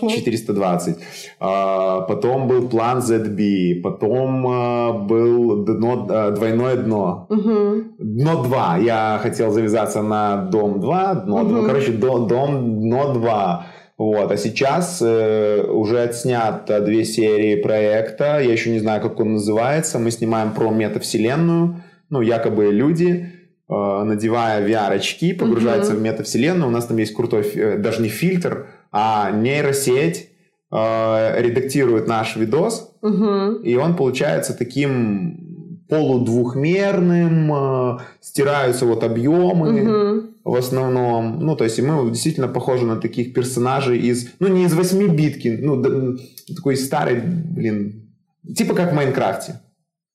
420. 0.09 0.96
А, 1.38 2.01
потом 2.03 2.48
был 2.48 2.68
план 2.68 2.98
ZB. 2.98 3.81
Потом 3.83 4.46
а, 4.48 4.92
был 4.92 5.64
дно, 5.64 6.07
а, 6.11 6.31
двойное 6.33 6.77
дно. 6.77 7.27
Угу. 7.31 7.83
Дно 7.98 8.42
2. 8.42 8.79
Я 8.79 9.20
хотел 9.22 9.53
завязаться 9.53 10.03
на 10.03 10.48
дом 10.51 10.81
2. 10.81 11.14
Дно, 11.14 11.42
угу. 11.42 11.48
ну, 11.48 11.66
короче, 11.66 11.92
дом, 11.92 12.27
дом 12.27 12.81
дно 12.81 13.14
2. 13.14 13.66
Вот. 13.98 14.31
А 14.31 14.37
сейчас 14.37 15.03
э, 15.03 15.64
уже 15.68 16.01
отснято 16.01 16.81
две 16.81 17.05
серии 17.05 17.57
проекта. 17.57 18.38
Я 18.38 18.53
еще 18.53 18.70
не 18.70 18.79
знаю, 18.79 19.03
как 19.03 19.18
он 19.18 19.35
называется. 19.35 19.98
Мы 19.98 20.12
снимаем 20.12 20.53
про 20.53 20.70
метавселенную. 20.70 21.83
Ну, 22.11 22.21
якобы 22.21 22.73
люди 22.73 23.33
Э, 23.71 24.03
надевая 24.03 24.66
VR-очки, 24.66 25.35
погружается 25.35 25.92
угу. 25.92 26.01
в 26.01 26.03
метавселенную. 26.03 26.68
У 26.68 26.71
нас 26.71 26.87
там 26.87 26.97
есть 26.97 27.14
крутой, 27.14 27.42
э, 27.55 27.77
даже 27.77 28.01
не 28.01 28.09
фильтр, 28.09 28.66
а 28.90 29.31
нейросеть 29.31 30.31
э, 30.73 31.42
редактирует 31.42 32.09
наш 32.09 32.37
видос, 32.37 32.94
угу. 33.03 33.61
и 33.62 33.77
он 33.77 33.94
получается 33.94 34.57
таким 34.57 35.85
полудвухмерным, 35.90 37.53
э, 37.53 37.99
стираются 38.23 38.87
вот 38.87 39.05
объемы 39.05 39.83
угу. 39.83 40.23
в 40.44 40.57
основном. 40.57 41.40
Ну, 41.40 41.55
то 41.55 41.64
есть 41.64 41.79
мы 41.83 42.09
действительно 42.09 42.49
похожи 42.49 42.87
на 42.87 42.97
таких 42.97 43.35
персонажей 43.35 43.99
из, 43.99 44.31
ну, 44.38 44.49
не 44.49 44.64
из 44.64 44.73
8 44.73 45.14
битки, 45.14 45.59
ну, 45.61 46.16
такой 46.57 46.79
старый, 46.79 47.21
блин, 47.21 48.09
типа 48.57 48.75
как 48.75 48.92
в 48.92 48.94
Майнкрафте. 48.94 49.61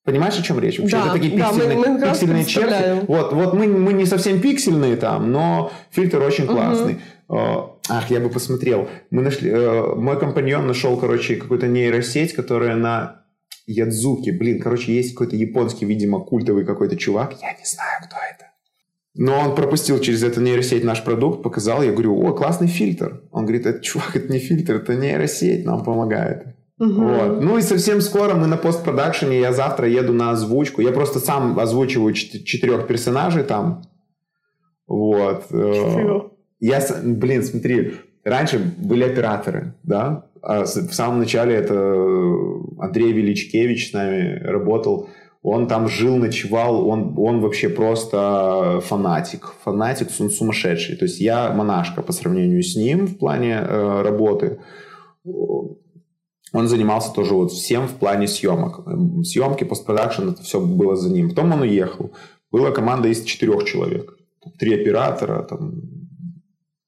Понимаешь, 0.04 0.38
о 0.38 0.42
чем 0.42 0.60
речь? 0.60 0.80
Вообще, 0.80 0.98
да, 0.98 1.04
это 1.04 1.13
такие 1.13 1.32
пиксельные, 1.32 1.70
да, 1.70 1.76
мы, 1.76 1.98
мы 1.98 2.08
пиксельные 2.08 2.46
черти. 2.46 3.06
Вот, 3.08 3.32
вот 3.32 3.54
мы, 3.54 3.68
мы 3.68 3.94
не 3.94 4.06
совсем 4.06 4.42
пиксельные 4.42 4.98
там, 4.98 5.32
но 5.32 5.72
фильтр 5.92 6.22
очень 6.22 6.46
классный. 6.46 7.00
Угу. 7.30 7.80
Ах, 7.89 8.10
я 8.10 8.20
бы 8.20 8.30
посмотрел. 8.30 8.89
Мы 9.12 9.22
нашли, 9.22 9.50
э, 9.50 9.96
мой 9.96 10.20
компаньон 10.20 10.68
нашел, 10.68 10.98
короче, 10.98 11.38
какую-то 11.38 11.68
нейросеть, 11.68 12.34
которая 12.34 12.76
на 12.76 13.24
Ядзуке. 13.66 14.34
Блин, 14.34 14.62
короче, 14.62 14.94
есть 14.94 15.13
какой-то 15.13 15.36
японский, 15.36 15.86
видимо, 15.86 16.20
культовый 16.20 16.66
какой-то 16.66 16.98
чувак. 16.98 17.36
Я 17.42 17.54
не 17.54 17.66
знаю, 17.66 18.04
кто 18.06 18.18
это. 18.18 18.52
Но 19.16 19.39
он 19.39 19.56
пропустил 19.56 20.00
через 20.00 20.24
эту 20.24 20.42
нейросеть 20.42 20.84
наш 20.84 21.04
продукт, 21.04 21.44
показал. 21.44 21.82
Я 21.84 21.92
говорю, 21.92 22.20
о, 22.20 22.34
классный 22.34 22.68
фильтр. 22.68 23.22
Он 23.32 23.44
говорит, 23.44 23.66
это 23.66 23.80
чувак, 23.80 24.16
это 24.16 24.32
не 24.32 24.39
фильтр, 24.39 24.76
это 24.76 24.96
нейросеть 24.96 25.66
нам 25.66 25.84
помогает. 25.84 26.56
Угу. 26.80 26.90
Вот. 26.90 27.42
Ну 27.42 27.58
и 27.58 27.62
совсем 27.62 28.02
скоро 28.02 28.34
мы 28.34 28.48
на 28.48 28.58
постпродакшене, 28.58 29.40
я 29.40 29.54
завтра 29.54 29.88
еду 29.88 30.14
на 30.14 30.32
озвучку. 30.32 30.82
Я 30.82 30.92
просто 30.92 31.20
сам 31.20 31.60
озвучиваю 31.60 32.14
четырех 32.14 32.88
персонажей 32.88 33.44
там. 33.44 33.84
Вот. 34.88 35.46
Э, 35.52 35.74
Четырех. 35.74 36.24
Я, 36.60 36.82
блин, 37.04 37.44
смотри, 37.44 37.94
раньше 38.24 38.60
были 38.78 39.04
операторы, 39.04 39.76
да, 39.84 40.28
а 40.42 40.64
в 40.64 40.94
самом 40.94 41.20
начале 41.20 41.56
это 41.56 41.74
Андрей 42.80 43.12
Величкевич 43.12 43.90
с 43.90 43.94
нами 43.94 44.40
работал. 44.44 45.10
Он 45.42 45.68
там 45.68 45.90
жил, 45.90 46.16
ночевал, 46.16 46.88
он, 46.88 47.16
он 47.18 47.42
вообще 47.42 47.68
просто 47.68 48.80
фанатик. 48.86 49.54
Фанатик 49.64 50.10
сумасшедший. 50.10 50.96
То 50.96 51.04
есть 51.04 51.20
я 51.20 51.52
монашка 51.52 52.02
по 52.02 52.14
сравнению 52.14 52.64
с 52.64 52.78
ним 52.78 53.08
в 53.08 53.18
плане 53.18 53.60
э, 53.62 54.02
работы 54.02 54.60
он 56.54 56.68
занимался 56.68 57.12
тоже 57.13 57.34
вот 57.34 57.52
всем 57.52 57.88
в 57.88 57.96
плане 57.96 58.28
съемок. 58.28 58.86
Съемки, 59.26 59.63
постпродакшн, 59.63 60.30
это 60.30 60.44
все 60.44 60.62
было 60.62 60.96
за 60.96 61.10
ним. 61.10 61.30
Потом 61.30 61.52
он 61.52 61.62
уехал. 61.62 62.12
Была 62.52 62.72
команда 62.72 63.08
из 63.08 63.24
четырех 63.24 63.66
человек. 63.66 64.16
Три 64.60 64.82
оператора, 64.82 65.42
там, 65.44 65.82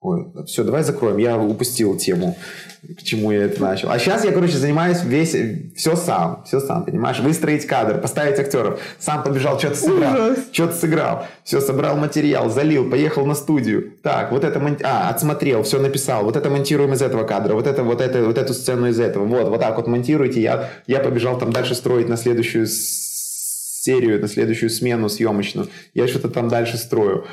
Ой, 0.05 0.27
все, 0.45 0.63
давай 0.63 0.83
закроем. 0.83 1.17
Я 1.17 1.35
упустил 1.35 1.97
тему, 1.97 2.37
к 2.83 3.01
чему 3.01 3.31
я 3.31 3.45
это 3.45 3.59
начал. 3.59 3.89
А 3.89 3.97
сейчас 3.97 4.23
я, 4.23 4.31
короче, 4.31 4.55
занимаюсь 4.55 5.03
весь, 5.03 5.35
все 5.75 5.95
сам, 5.95 6.43
все 6.45 6.59
сам, 6.59 6.85
понимаешь? 6.85 7.19
Выстроить 7.19 7.65
кадр, 7.65 7.99
поставить 7.99 8.37
актеров. 8.37 8.79
Сам 8.99 9.23
побежал, 9.23 9.57
что-то 9.57 9.75
сыграл, 9.77 10.35
что-то 10.51 10.75
сыграл. 10.75 11.25
Все, 11.43 11.59
собрал 11.59 11.97
материал, 11.97 12.51
залил, 12.51 12.87
поехал 12.87 13.25
на 13.25 13.33
студию. 13.33 13.93
Так, 14.03 14.31
вот 14.31 14.43
это, 14.43 14.59
мон... 14.59 14.77
а, 14.83 15.09
отсмотрел, 15.09 15.63
все 15.63 15.79
написал. 15.79 16.23
Вот 16.23 16.35
это 16.35 16.51
монтируем 16.51 16.93
из 16.93 17.01
этого 17.01 17.23
кадра, 17.23 17.55
вот 17.55 17.65
это, 17.65 17.81
вот 17.81 17.99
это, 17.99 18.25
вот 18.25 18.37
эту 18.37 18.53
сцену 18.53 18.87
из 18.87 18.99
этого. 18.99 19.25
Вот, 19.25 19.49
вот 19.49 19.59
так 19.59 19.75
вот 19.75 19.87
монтируйте. 19.87 20.39
Я, 20.39 20.69
я 20.85 20.99
побежал 20.99 21.39
там 21.39 21.51
дальше 21.51 21.73
строить 21.73 22.09
на 22.09 22.17
следующую 22.17 22.67
серию, 22.67 24.21
на 24.21 24.27
следующую 24.27 24.69
смену 24.69 25.09
съемочную. 25.09 25.67
Я 25.95 26.07
что-то 26.07 26.29
там 26.29 26.47
дальше 26.47 26.77
строю. 26.77 27.25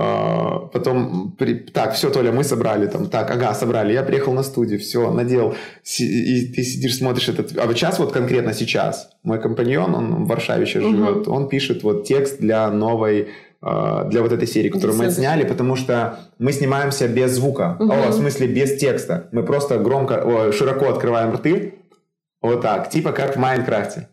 А, 0.00 0.60
потом, 0.72 1.34
при, 1.36 1.54
так, 1.54 1.94
все, 1.94 2.08
Толя, 2.10 2.30
мы 2.30 2.44
собрали 2.44 2.86
там, 2.86 3.06
так, 3.06 3.28
ага, 3.32 3.52
собрали, 3.52 3.92
я 3.92 4.04
приехал 4.04 4.32
на 4.32 4.44
студию, 4.44 4.78
все, 4.78 5.10
надел, 5.10 5.56
и 5.98 6.52
ты 6.54 6.62
сидишь, 6.62 6.98
смотришь 6.98 7.28
этот, 7.28 7.58
а 7.58 7.66
вот 7.66 7.76
сейчас, 7.76 7.98
вот 7.98 8.12
конкретно 8.12 8.54
сейчас, 8.54 9.10
мой 9.24 9.40
компаньон, 9.40 9.96
он 9.96 10.24
в 10.24 10.28
Варшаве 10.28 10.66
сейчас 10.66 10.84
угу. 10.84 10.92
живет, 10.92 11.26
он 11.26 11.48
пишет 11.48 11.82
вот 11.82 12.04
текст 12.04 12.38
для 12.38 12.70
новой 12.70 13.30
а, 13.60 14.04
для 14.04 14.22
вот 14.22 14.30
этой 14.30 14.46
серии, 14.46 14.68
которую 14.68 14.96
мы 14.96 15.06
отсняли, 15.06 15.44
потому 15.44 15.74
что 15.74 16.20
мы 16.38 16.52
снимаемся 16.52 17.08
без 17.08 17.32
звука, 17.32 17.76
угу. 17.80 17.92
о, 17.92 18.10
в 18.10 18.14
смысле 18.14 18.46
без 18.46 18.78
текста. 18.78 19.28
Мы 19.32 19.42
просто 19.42 19.78
громко, 19.78 20.22
о, 20.22 20.52
широко 20.52 20.90
открываем 20.90 21.32
рты, 21.32 21.74
вот 22.40 22.60
так, 22.60 22.88
типа 22.88 23.10
как 23.10 23.34
в 23.34 23.38
Майнкрафте. 23.40 24.08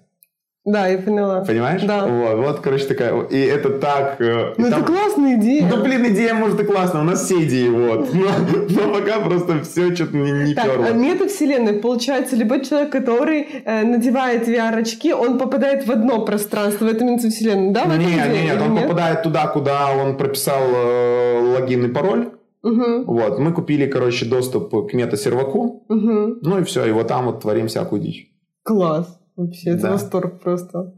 Да, 0.66 0.88
я 0.88 0.98
поняла. 0.98 1.42
Понимаешь? 1.42 1.84
Да. 1.84 2.08
Вот, 2.08 2.38
вот 2.38 2.60
короче, 2.60 2.86
такая... 2.86 3.22
И 3.26 3.38
это 3.38 3.70
так... 3.70 4.20
Э, 4.20 4.56
ну, 4.58 4.72
там... 4.72 4.82
это 4.82 4.92
классная 4.92 5.36
идея. 5.36 5.70
Ну, 5.72 5.84
блин, 5.84 6.08
идея, 6.08 6.34
может, 6.34 6.60
и 6.60 6.64
классная. 6.64 7.02
У 7.02 7.06
нас 7.06 7.24
все 7.24 7.44
идеи, 7.44 7.70
вот. 7.70 8.10
Но, 8.14 8.30
но 8.70 8.94
пока 8.94 9.20
просто 9.20 9.62
все 9.62 9.94
что-то 9.94 10.18
не, 10.18 10.32
не 10.32 10.56
так, 10.56 10.66
перло. 10.66 10.92
Метавселенная, 10.92 11.80
получается, 11.80 12.36
любой 12.36 12.66
человек, 12.66 12.92
который 12.92 13.48
э, 13.64 13.84
надевает 13.84 14.48
VR-очки, 14.48 15.14
он 15.14 15.38
попадает 15.38 15.86
в 15.86 15.92
одно 15.92 16.26
пространство, 16.26 16.86
в 16.86 16.88
эту 16.88 17.06
метавселенную, 17.06 17.72
да? 17.72 17.86
Нет, 17.86 18.00
нет, 18.00 18.34
нет, 18.34 18.62
он 18.62 18.74
нет? 18.74 18.84
попадает 18.84 19.22
туда, 19.22 19.46
куда 19.46 19.92
он 19.92 20.18
прописал 20.18 20.64
э, 20.74 21.58
логин 21.60 21.86
и 21.86 21.94
пароль. 21.94 22.32
Угу. 22.64 23.04
Вот, 23.06 23.38
мы 23.38 23.54
купили, 23.54 23.86
короче, 23.86 24.26
доступ 24.26 24.90
к 24.90 24.94
мета-серваку. 24.94 25.86
Угу. 25.88 26.38
Ну 26.42 26.60
и 26.60 26.64
все, 26.64 26.86
и 26.86 26.92
вот 26.92 27.08
там 27.08 27.26
вот 27.26 27.42
творим 27.42 27.68
всякую 27.68 28.02
дичь. 28.02 28.32
Класс. 28.64 29.20
Вообще, 29.36 29.72
это 29.72 29.84
да. 29.84 29.92
восторг 29.92 30.40
просто. 30.42 30.94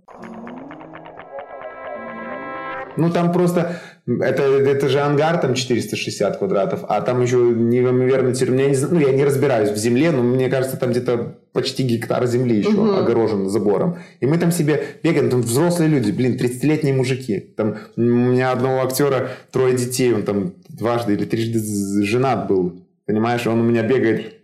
Ну, 2.98 3.12
там 3.12 3.32
просто... 3.32 3.80
Это, 4.08 4.44
это 4.44 4.88
же 4.88 5.02
ангар, 5.02 5.38
там 5.38 5.54
460 5.54 6.38
квадратов, 6.38 6.86
а 6.88 7.02
там 7.02 7.22
еще 7.22 7.38
неимоверно. 7.38 8.30
Я 8.30 8.70
не, 8.70 8.78
ну, 8.90 9.00
я 9.00 9.12
не 9.12 9.26
разбираюсь 9.26 9.70
в 9.70 9.76
земле, 9.76 10.12
но 10.12 10.24
мне 10.24 10.50
кажется, 10.50 10.78
там 10.78 10.92
где-то 10.92 11.36
почти 11.52 11.84
гектар 11.84 12.26
земли 12.26 12.58
еще 12.58 12.70
угу. 12.70 12.96
огорожен 12.96 13.50
забором. 13.50 13.98
И 14.22 14.26
мы 14.26 14.38
там 14.38 14.52
себе 14.52 14.82
бегаем, 15.04 15.30
там 15.30 15.42
взрослые 15.42 15.90
люди, 15.90 16.12
блин, 16.12 16.38
30-летние 16.38 16.94
мужики. 16.94 17.40
Там 17.58 17.76
у 17.98 18.02
меня 18.02 18.52
одного 18.52 18.82
актера 18.82 19.30
трое 19.52 19.76
детей, 19.76 20.14
он 20.14 20.24
там 20.24 20.54
дважды 20.70 21.14
или 21.14 21.26
трижды 21.26 21.60
женат 22.04 22.48
был. 22.48 22.82
Понимаешь, 23.06 23.46
он 23.46 23.60
у 23.60 23.64
меня 23.64 23.84
бегает 23.84 24.37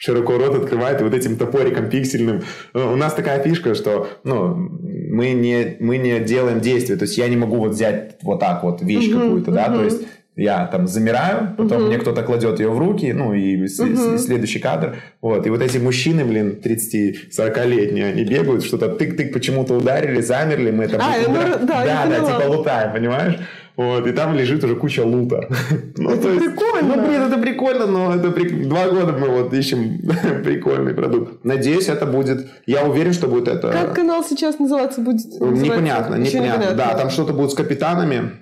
широко 0.00 0.38
рот 0.38 0.54
открывает 0.54 1.00
и 1.00 1.04
вот 1.04 1.14
этим 1.14 1.36
топориком 1.36 1.90
пиксельным. 1.90 2.42
У 2.72 2.96
нас 2.96 3.12
такая 3.12 3.42
фишка, 3.42 3.74
что 3.74 4.08
ну, 4.24 4.54
мы, 4.56 5.32
не, 5.32 5.76
мы 5.78 5.98
не 5.98 6.18
делаем 6.20 6.60
действия. 6.60 6.96
То 6.96 7.04
есть 7.04 7.18
я 7.18 7.28
не 7.28 7.36
могу 7.36 7.56
вот 7.56 7.72
взять 7.72 8.16
вот 8.22 8.40
так 8.40 8.64
вот 8.64 8.80
вещь 8.80 9.10
uh-huh, 9.10 9.20
какую-то, 9.20 9.50
uh-huh. 9.50 9.54
да, 9.54 9.68
то 9.68 9.84
есть 9.84 10.02
я 10.36 10.66
там 10.68 10.88
замираю, 10.88 11.54
потом 11.54 11.82
uh-huh. 11.82 11.86
мне 11.88 11.98
кто-то 11.98 12.22
кладет 12.22 12.60
ее 12.60 12.70
в 12.70 12.78
руки, 12.78 13.12
ну 13.12 13.34
и 13.34 13.56
uh-huh. 13.56 14.16
следующий 14.16 14.58
кадр. 14.58 14.96
Вот. 15.20 15.46
И 15.46 15.50
вот 15.50 15.60
эти 15.60 15.76
мужчины, 15.76 16.24
блин, 16.24 16.58
30-40-летние, 16.64 18.06
они 18.06 18.24
бегают, 18.24 18.64
что-то 18.64 18.86
тык-тык 18.86 19.34
почему-то 19.34 19.74
ударили, 19.74 20.22
замерли, 20.22 20.70
мы 20.70 20.88
там... 20.88 21.02
А, 21.02 21.12
ну, 21.28 21.66
да, 21.66 21.84
да, 21.84 22.06
да, 22.06 22.20
типа 22.20 22.48
лутаем, 22.48 22.94
понимаешь? 22.94 23.36
Вот, 23.80 24.06
и 24.06 24.12
там 24.12 24.34
лежит 24.34 24.62
уже 24.62 24.76
куча 24.76 25.02
лута. 25.02 25.48
ну, 25.96 26.10
это 26.10 26.28
есть, 26.28 26.44
прикольно. 26.44 26.96
Ну, 26.96 27.06
блин, 27.06 27.22
это 27.22 27.38
прикольно, 27.38 27.86
но 27.86 28.14
это 28.14 28.30
при... 28.30 28.64
два 28.64 28.90
года 28.90 29.12
мы 29.12 29.28
вот 29.28 29.54
ищем 29.54 30.00
прикольный 30.44 30.92
продукт. 30.92 31.42
Надеюсь, 31.44 31.88
это 31.88 32.04
будет... 32.04 32.46
Я 32.66 32.84
уверен, 32.84 33.14
что 33.14 33.26
будет 33.26 33.48
это... 33.48 33.72
Как 33.72 33.94
канал 33.94 34.22
сейчас 34.22 34.58
называться 34.58 35.00
будет? 35.00 35.24
Называется? 35.24 35.64
Непонятно, 35.64 36.14
непонятно. 36.16 36.46
непонятно. 36.46 36.76
Да, 36.76 36.94
там 36.94 37.08
что-то 37.08 37.32
будет 37.32 37.52
с 37.52 37.54
капитанами 37.54 38.32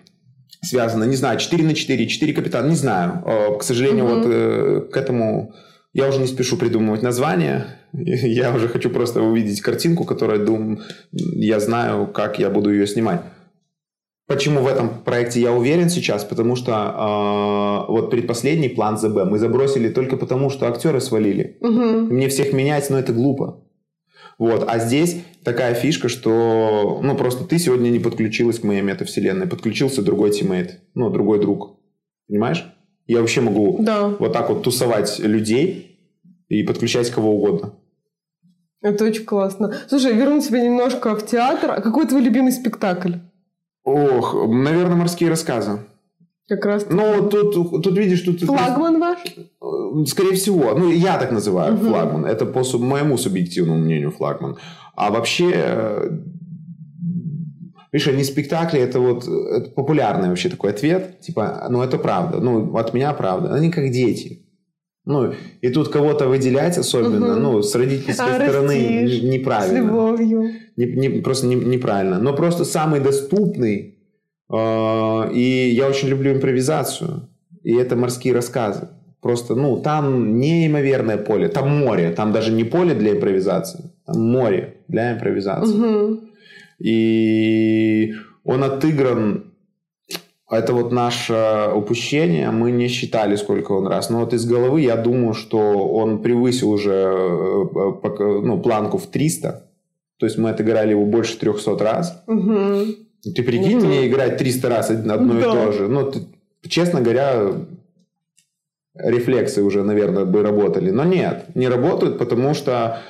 связано. 0.60 1.04
Не 1.04 1.14
знаю, 1.14 1.38
4 1.38 1.64
на 1.64 1.74
4, 1.74 2.08
4 2.08 2.32
капитана, 2.32 2.68
не 2.68 2.74
знаю. 2.74 3.22
К 3.60 3.62
сожалению, 3.62 4.06
угу. 4.06 4.14
вот 4.16 4.26
э, 4.26 4.80
к 4.92 4.96
этому 4.96 5.54
я 5.92 6.08
уже 6.08 6.18
не 6.18 6.26
спешу 6.26 6.56
придумывать 6.56 7.02
название. 7.02 7.64
Я 7.92 8.52
уже 8.52 8.68
хочу 8.68 8.90
просто 8.90 9.22
увидеть 9.22 9.60
картинку, 9.60 10.04
которая, 10.04 10.38
думаю, 10.38 10.80
я 11.12 11.58
знаю, 11.58 12.06
как 12.08 12.38
я 12.38 12.50
буду 12.50 12.70
ее 12.70 12.86
снимать. 12.86 13.22
Почему 14.28 14.60
в 14.60 14.66
этом 14.66 14.90
проекте 15.06 15.40
я 15.40 15.52
уверен 15.52 15.88
сейчас? 15.88 16.22
Потому 16.22 16.54
что 16.54 17.86
э, 17.88 17.90
вот 17.90 18.10
предпоследний 18.10 18.68
план 18.68 18.98
ЗБ 18.98 19.24
мы 19.24 19.38
забросили 19.38 19.88
только 19.88 20.18
потому, 20.18 20.50
что 20.50 20.68
актеры 20.68 21.00
свалили. 21.00 21.56
Угу. 21.60 22.12
Мне 22.12 22.28
всех 22.28 22.52
менять, 22.52 22.90
но 22.90 22.98
это 22.98 23.14
глупо. 23.14 23.64
Вот. 24.38 24.66
А 24.68 24.78
здесь 24.80 25.16
такая 25.44 25.72
фишка, 25.72 26.10
что 26.10 27.00
ну, 27.02 27.16
просто 27.16 27.44
ты 27.44 27.58
сегодня 27.58 27.88
не 27.88 27.98
подключилась 28.00 28.58
к 28.58 28.64
моей 28.64 28.82
метавселенной, 28.82 29.46
подключился 29.46 30.02
другой 30.02 30.30
тиммейт, 30.30 30.80
ну, 30.94 31.08
другой 31.08 31.40
друг. 31.40 31.78
Понимаешь? 32.28 32.66
Я 33.06 33.20
вообще 33.20 33.40
могу 33.40 33.78
Да. 33.80 34.08
вот 34.08 34.34
так 34.34 34.50
вот 34.50 34.62
тусовать 34.62 35.18
людей 35.20 35.98
и 36.50 36.62
подключать 36.64 37.08
кого 37.10 37.34
угодно. 37.34 37.72
Это 38.82 39.06
очень 39.06 39.24
классно. 39.24 39.74
Слушай, 39.88 40.12
верну 40.12 40.42
тебя 40.42 40.60
немножко 40.62 41.16
в 41.16 41.26
театр. 41.26 41.70
А 41.70 41.80
какой 41.80 42.06
твой 42.06 42.20
любимый 42.20 42.52
спектакль? 42.52 43.14
Ох, 43.88 44.34
наверное, 44.48 44.96
морские 44.96 45.30
рассказы. 45.30 45.78
Как 46.48 46.64
раз 46.64 46.86
Ну, 46.90 47.28
тут, 47.28 47.54
тут 47.82 47.98
видишь, 47.98 48.22
тут... 48.22 48.40
флагман 48.42 48.98
ваш? 49.00 49.18
Э, 49.36 50.04
Скорее 50.06 50.34
всего. 50.34 50.74
Ну, 50.74 50.90
я 50.90 51.18
так 51.18 51.30
называю 51.32 51.74
Мгм. 51.74 51.86
флагман. 51.88 52.24
Это 52.24 52.46
по 52.46 52.62
моему 52.78 53.18
субъективному 53.18 53.80
мнению 53.80 54.10
флагман. 54.10 54.56
А 54.96 55.10
вообще... 55.10 55.50
э, 55.54 56.10
Видишь, 57.90 58.14
не 58.14 58.24
спектакли, 58.24 58.80
это 58.80 59.00
вот 59.00 59.26
это 59.26 59.70
популярный 59.70 60.28
вообще 60.28 60.50
такой 60.50 60.70
ответ. 60.72 61.20
Типа, 61.20 61.66
ну 61.70 61.82
это 61.82 61.96
правда. 61.98 62.38
Ну, 62.38 62.76
от 62.76 62.92
меня 62.92 63.14
правда. 63.14 63.54
Они 63.54 63.70
как 63.70 63.90
дети. 63.90 64.42
Ну, 65.08 65.32
и 65.62 65.70
тут 65.70 65.88
кого-то 65.88 66.28
выделять 66.28 66.76
особенно, 66.78 67.32
Мгм. 67.32 67.42
ну, 67.42 67.62
с 67.62 67.74
родительской 67.74 68.26
А, 68.26 68.34
стороны 68.34 68.74
растишь 68.74 69.22
не- 69.22 69.30
С 69.30 69.32
неправильно. 69.38 69.78
любовью. 69.86 70.42
Не- 70.76 70.86
не- 71.08 71.20
просто 71.22 71.46
не- 71.46 71.54
неправильно. 71.56 72.18
Но 72.20 72.34
просто 72.34 72.64
самый 72.64 73.00
доступный. 73.00 73.94
э, 74.50 75.32
и 75.34 75.70
я 75.76 75.88
очень 75.88 76.08
люблю 76.08 76.32
импровизацию. 76.32 77.28
И 77.64 77.74
это 77.74 77.96
морские 77.96 78.32
рассказы. 78.34 78.88
Просто, 79.20 79.54
ну, 79.54 79.76
там 79.82 80.38
неимоверное 80.40 81.18
поле. 81.18 81.48
Там 81.48 81.68
море. 81.68 82.10
Там 82.10 82.32
даже 82.32 82.52
не 82.52 82.64
поле 82.64 82.94
для 82.94 83.10
импровизации. 83.12 83.90
Там 84.06 84.20
море 84.22 84.76
для 84.88 85.12
импровизации. 85.12 85.74
Мгм. 85.76 86.20
И 86.80 88.14
он 88.44 88.62
отыгран. 88.64 89.47
Это 90.50 90.72
вот 90.72 90.92
наше 90.92 91.70
упущение. 91.74 92.50
Мы 92.50 92.70
не 92.70 92.88
считали, 92.88 93.36
сколько 93.36 93.72
он 93.72 93.86
раз. 93.86 94.08
Но 94.10 94.20
вот 94.20 94.32
из 94.32 94.46
головы 94.46 94.80
я 94.80 94.96
думаю, 94.96 95.34
что 95.34 95.58
он 95.58 96.22
превысил 96.22 96.70
уже 96.70 96.92
э, 96.92 97.64
э, 97.74 98.40
ну, 98.44 98.58
планку 98.60 98.96
в 98.96 99.06
300. 99.06 99.66
То 100.18 100.26
есть 100.26 100.38
мы 100.38 100.50
отыграли 100.50 100.90
его 100.92 101.04
больше 101.04 101.38
300 101.38 101.78
раз. 101.84 102.22
Мгм. 102.26 102.94
Ты 103.34 103.42
прикинь, 103.42 103.78
Ну, 103.78 103.86
мне 103.86 104.08
играть 104.08 104.38
300 104.38 104.68
раз 104.68 104.90
одно 104.90 105.38
и 105.38 105.42
Да. 105.42 105.52
то 105.52 105.72
же. 105.72 105.86
Ну, 105.88 106.10
ты- 106.10 106.20
честно 106.68 107.02
говоря, 107.02 107.52
рефлексы 108.94 109.62
уже, 109.62 109.82
наверное, 109.82 110.24
бы 110.24 110.42
работали. 110.42 110.90
Но 110.90 111.04
нет, 111.04 111.44
не 111.54 111.68
работают, 111.68 112.18
потому 112.18 112.54
что 112.54 113.00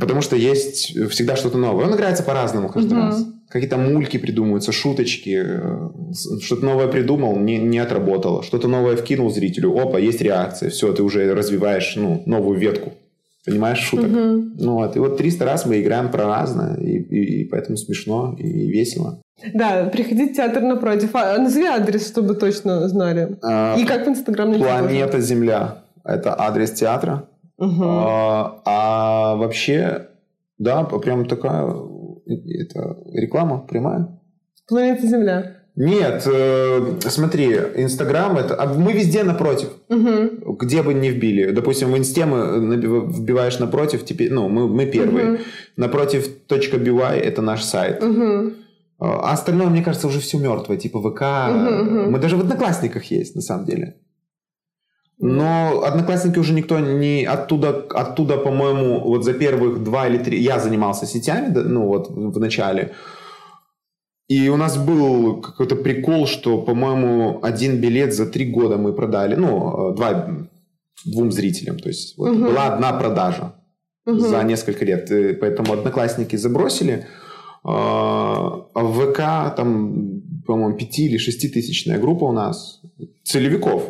потому 0.00 0.20
что 0.22 0.36
есть 0.36 0.96
всегда 1.10 1.36
что-то 1.36 1.58
новое. 1.58 1.86
Он 1.86 1.94
играется 1.94 2.22
по-разному 2.22 2.68
каждый 2.68 2.94
Мгм. 2.94 3.06
раз. 3.08 3.24
Какие-то 3.48 3.76
мульки 3.76 4.16
придумываются, 4.16 4.72
шуточки. 4.72 5.40
э, 5.44 5.88
Что-то 6.40 6.64
новое 6.64 6.88
придумал, 6.88 7.36
не, 7.38 7.58
не 7.58 7.78
отработало. 7.78 8.42
Что-то 8.42 8.66
новое 8.68 8.96
вкинул 8.96 9.30
зрителю. 9.30 9.76
Опа, 9.78 9.98
есть 9.98 10.20
реакция. 10.20 10.70
Все, 10.70 10.92
ты 10.92 11.02
уже 11.02 11.32
развиваешь 11.34 11.94
ну, 11.96 12.22
новую 12.26 12.58
ветку. 12.58 12.92
Понимаешь, 13.46 13.78
шуток. 13.78 14.08
Мгм. 14.10 14.54
Ну 14.58 14.72
вот, 14.74 14.96
и 14.96 14.98
вот 14.98 15.18
300 15.18 15.44
раз 15.44 15.66
мы 15.66 15.80
играем 15.80 16.10
про 16.10 16.24
разное, 16.26 16.76
и, 16.78 16.96
и- 16.98 17.40
и 17.42 17.44
поэтому 17.44 17.76
смешно 17.76 18.34
и 18.38 18.66
весело. 18.68 19.20
Да, 19.52 19.84
приходите 19.92 20.32
в 20.32 20.36
театр 20.36 20.62
напротив. 20.62 21.10
А, 21.12 21.36
назови 21.38 21.66
адрес, 21.66 22.08
чтобы 22.08 22.34
точно 22.36 22.88
знали. 22.88 23.36
А, 23.42 23.76
И 23.78 23.84
как 23.84 24.06
в 24.06 24.08
Инстаграм 24.08 24.48
найти. 24.48 24.64
Планета 24.64 25.20
Земля– 25.20 25.82
это 26.04 26.34
адрес 26.40 26.70
театра. 26.72 27.28
Мгм. 27.58 27.82
А, 27.82 28.62
а 28.64 29.36
вообще, 29.36 30.08
да, 30.58 30.84
прям 30.84 31.26
такая 31.26 31.64
это 32.26 32.96
реклама 33.12 33.58
прямая. 33.68 34.20
Планета 34.68 35.06
Земля. 35.06 35.56
Нет, 35.76 36.22
э, 36.32 36.98
смотри, 37.00 37.52
Инстаграм 37.76 38.36
это, 38.36 38.54
а 38.62 38.72
мы 38.72 38.92
везде 38.92 39.24
напротив, 39.24 39.70
Мгм. 39.88 40.56
где 40.56 40.82
бы 40.84 40.94
ни 40.94 41.08
вбили. 41.08 41.50
Допустим, 41.50 41.90
в 41.92 41.98
Инсте 41.98 42.26
мы 42.26 42.36
наби- 42.76 43.06
вбиваешь 43.12 43.58
напротив, 43.58 44.04
теперь, 44.04 44.32
ну 44.32 44.48
мы 44.48 44.68
мы 44.68 44.86
первые. 44.86 45.26
Мгм. 45.26 45.38
Напротив 45.76 46.28
.by 46.48 47.16
это 47.18 47.42
наш 47.42 47.62
сайт. 47.64 48.02
Мгм. 48.02 48.54
А 49.00 49.32
остальное, 49.32 49.66
мне 49.66 49.82
кажется, 49.82 50.06
уже 50.06 50.20
все 50.20 50.38
мертвое, 50.38 50.76
типа 50.76 51.00
ВК. 51.00 51.22
Мгм, 51.50 51.84
мгм. 51.84 52.12
Мы 52.12 52.18
даже 52.20 52.36
в 52.36 52.40
Одноклассниках 52.40 53.04
есть, 53.10 53.34
на 53.34 53.42
самом 53.42 53.66
деле. 53.66 53.96
Но 55.18 55.82
Одноклассники 55.84 56.38
уже 56.38 56.52
никто 56.54 56.80
не... 56.80 57.24
Оттуда, 57.24 57.68
оттуда 57.90 58.36
по-моему, 58.36 59.00
вот 59.00 59.24
за 59.24 59.32
первых 59.32 59.82
два 59.84 60.08
или 60.08 60.18
три... 60.18 60.42
Я 60.42 60.58
занимался 60.58 61.06
сетями, 61.06 61.54
ну 61.54 61.86
вот 61.86 62.10
в 62.10 62.38
начале. 62.40 62.92
И 64.28 64.48
у 64.48 64.56
нас 64.56 64.76
был 64.76 65.40
какой-то 65.40 65.76
прикол, 65.76 66.26
что, 66.26 66.58
по-моему, 66.62 67.40
один 67.42 67.80
билет 67.80 68.14
за 68.14 68.26
три 68.26 68.50
года 68.50 68.76
мы 68.76 68.92
продали. 68.92 69.36
Ну, 69.36 69.92
два, 69.94 70.28
двум 71.04 71.30
зрителям. 71.30 71.78
То 71.78 71.88
есть 71.88 72.18
вот 72.18 72.30
Мгм. 72.32 72.46
была 72.46 72.74
одна 72.74 72.92
продажа 72.92 73.52
Мгм. 74.06 74.18
за 74.20 74.42
несколько 74.42 74.84
лет. 74.84 75.10
И 75.10 75.34
поэтому 75.34 75.72
одноклассники 75.74 76.36
забросили. 76.36 77.06
А 77.64 78.64
а 78.74 78.82
в 78.82 79.12
ВК 79.12 79.56
там, 79.56 80.22
по-моему, 80.46 80.76
пяти 80.76 81.06
или 81.06 81.16
шеститысячная 81.16 81.98
группа 81.98 82.24
у 82.24 82.32
нас 82.32 82.80
целевиков, 83.22 83.82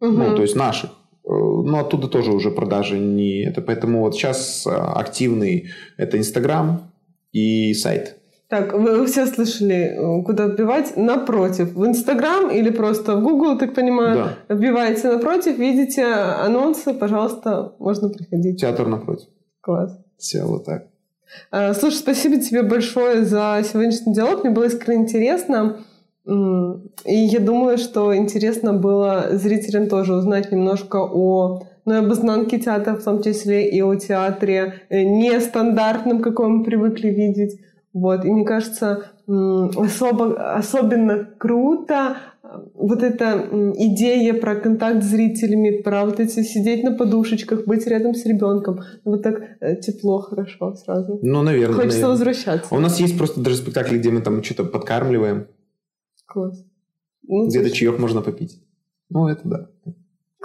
Мгм. 0.00 0.18
ну, 0.18 0.36
то 0.36 0.42
есть 0.42 0.56
наших. 0.56 0.90
Э, 1.24 1.28
Но 1.30 1.80
оттуда 1.80 2.08
тоже 2.08 2.32
уже 2.32 2.50
продажи 2.50 2.98
не 2.98 3.44
это. 3.44 3.60
Поэтому 3.62 4.00
вот 4.00 4.14
сейчас 4.14 4.66
а, 4.66 4.92
активный 5.00 5.70
это 5.96 6.18
Инстаграм 6.18 6.92
и 7.32 7.74
сайт. 7.74 8.16
Так, 8.48 8.72
вы 8.74 9.04
все 9.06 9.26
слышали, 9.26 9.74
э, 9.74 10.22
куда 10.24 10.46
вбивать? 10.46 10.96
Напротив. 10.96 11.72
В 11.74 11.84
Инстаграм 11.84 12.48
или 12.50 12.70
просто 12.70 13.16
в 13.16 13.22
Google, 13.22 13.58
так 13.58 13.74
понимаю, 13.74 14.30
Да, 14.48 14.54
вбиваете 14.54 15.08
напротив, 15.10 15.58
видите 15.58 16.04
анонсы, 16.04 16.94
пожалуйста, 16.94 17.72
можно 17.80 18.08
приходить. 18.08 18.60
театр 18.60 18.86
напротив. 18.86 19.26
Класс. 19.60 19.98
Все 20.16 20.44
вот 20.44 20.64
так. 20.64 20.86
Слушай, 21.74 21.96
спасибо 21.96 22.40
тебе 22.40 22.62
большое 22.62 23.24
за 23.24 23.60
сегодняшний 23.64 24.14
диалог. 24.14 24.44
Мне 24.44 24.52
было 24.52 24.64
искренне 24.64 25.02
интересно. 25.02 25.78
И 26.26 27.14
я 27.14 27.38
думаю, 27.38 27.78
что 27.78 28.16
интересно 28.16 28.72
было 28.72 29.28
зрителям 29.32 29.88
тоже 29.88 30.14
узнать 30.14 30.50
немножко 30.50 30.96
о 30.96 31.62
ну, 31.86 31.94
и 31.94 31.96
об 31.98 32.12
изнанке 32.12 32.58
театра, 32.58 32.96
в 32.96 33.04
том 33.04 33.22
числе 33.22 33.68
и 33.68 33.80
о 33.80 33.94
театре 33.94 34.82
э, 34.88 35.04
нестандартном, 35.04 36.20
какой 36.20 36.48
мы 36.48 36.64
привыкли 36.64 37.08
видеть. 37.08 37.60
Вот. 37.92 38.24
И 38.24 38.30
мне 38.30 38.44
кажется, 38.44 39.04
особо, 39.28 40.56
особенно 40.56 41.28
круто 41.38 42.16
э, 42.42 42.48
вот 42.74 43.04
эта 43.04 43.48
идея 43.76 44.34
про 44.34 44.56
контакт 44.56 45.04
с 45.04 45.06
зрителями, 45.06 45.80
про 45.80 46.04
вот 46.04 46.18
эти 46.18 46.42
сидеть 46.42 46.82
на 46.82 46.90
подушечках, 46.90 47.66
быть 47.66 47.86
рядом 47.86 48.14
с 48.14 48.26
ребенком. 48.26 48.80
Вот 49.04 49.22
так 49.22 49.40
э, 49.60 49.76
тепло, 49.76 50.18
хорошо 50.18 50.74
сразу. 50.74 51.20
Ну, 51.22 51.42
наверное. 51.42 51.76
Хочется 51.76 52.00
наверное. 52.00 52.10
возвращаться. 52.10 52.74
У 52.74 52.80
нас 52.80 52.98
есть 52.98 53.16
просто 53.16 53.40
даже 53.40 53.58
спектакли, 53.58 53.98
где 53.98 54.10
мы 54.10 54.22
там 54.22 54.42
что-то 54.42 54.64
подкармливаем, 54.64 55.46
Класс. 56.36 56.66
Ну, 57.22 57.48
где-то 57.48 57.70
чаек 57.70 57.98
можно 57.98 58.20
попить. 58.20 58.62
Ну, 59.08 59.26
это 59.26 59.48
да. 59.48 59.70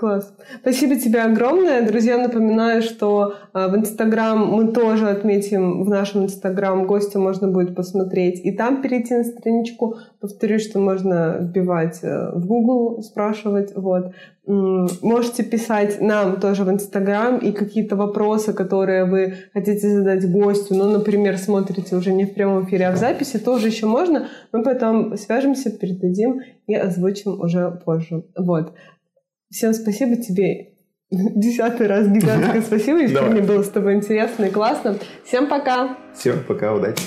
Класс. 0.02 0.34
Спасибо 0.62 0.96
тебе 0.96 1.22
огромное. 1.22 1.88
Друзья, 1.88 2.18
напоминаю, 2.18 2.82
что 2.82 3.36
а, 3.54 3.68
в 3.68 3.76
Инстаграм 3.76 4.48
мы 4.48 4.72
тоже 4.72 5.08
отметим 5.08 5.84
в 5.84 5.90
нашем 5.90 6.24
Инстаграм 6.24 6.88
гостя 6.88 7.20
можно 7.20 7.48
будет 7.48 7.76
посмотреть 7.76 8.44
и 8.44 8.52
там 8.52 8.82
перейти 8.82 9.14
на 9.14 9.24
страничку. 9.24 9.98
Повторюсь, 10.20 10.68
что 10.68 10.80
можно 10.80 11.38
вбивать 11.40 12.00
э, 12.02 12.32
в 12.34 12.48
Google, 12.48 13.04
спрашивать. 13.04 13.76
Вот. 13.76 14.12
Можете 14.48 15.44
писать 15.44 16.02
нам 16.02 16.40
тоже 16.40 16.64
в 16.64 16.72
Инстаграм 16.72 17.38
и 17.38 17.52
какие-то 17.52 17.96
вопросы, 17.96 18.54
которые 18.54 19.06
вы 19.06 19.36
хотите 19.54 19.88
задать 19.88 20.28
гостю. 20.32 20.74
Ну, 20.74 20.86
например, 20.86 21.38
смотрите 21.38 21.96
уже 21.96 22.12
не 22.12 22.26
в 22.26 22.34
прямом 22.34 22.66
эфире, 22.66 22.88
а 22.88 22.92
в 22.92 22.98
записи, 22.98 23.38
тоже 23.38 23.68
еще 23.68 23.86
можно. 23.86 24.30
Мы 24.52 24.64
потом 24.64 25.16
свяжемся, 25.16 25.70
передадим 25.70 26.42
и 26.66 26.74
озвучим 26.74 27.40
уже 27.40 27.70
позже. 27.86 28.24
Вот. 28.36 28.74
Всем 29.52 29.74
спасибо 29.74 30.16
тебе. 30.16 30.72
Десятый 31.12 31.88
раз 31.88 32.08
гигантское 32.08 32.62
спасибо. 32.66 33.00
Искренне 33.02 33.42
Давай. 33.42 33.42
было 33.42 33.64
с 33.64 33.70
тобой 33.70 33.96
интересно 33.96 34.46
и 34.46 34.50
классно. 34.50 34.98
Всем 35.26 35.48
пока. 35.48 35.98
Все, 36.16 36.34
пока, 36.34 36.74
удачи. 36.74 37.04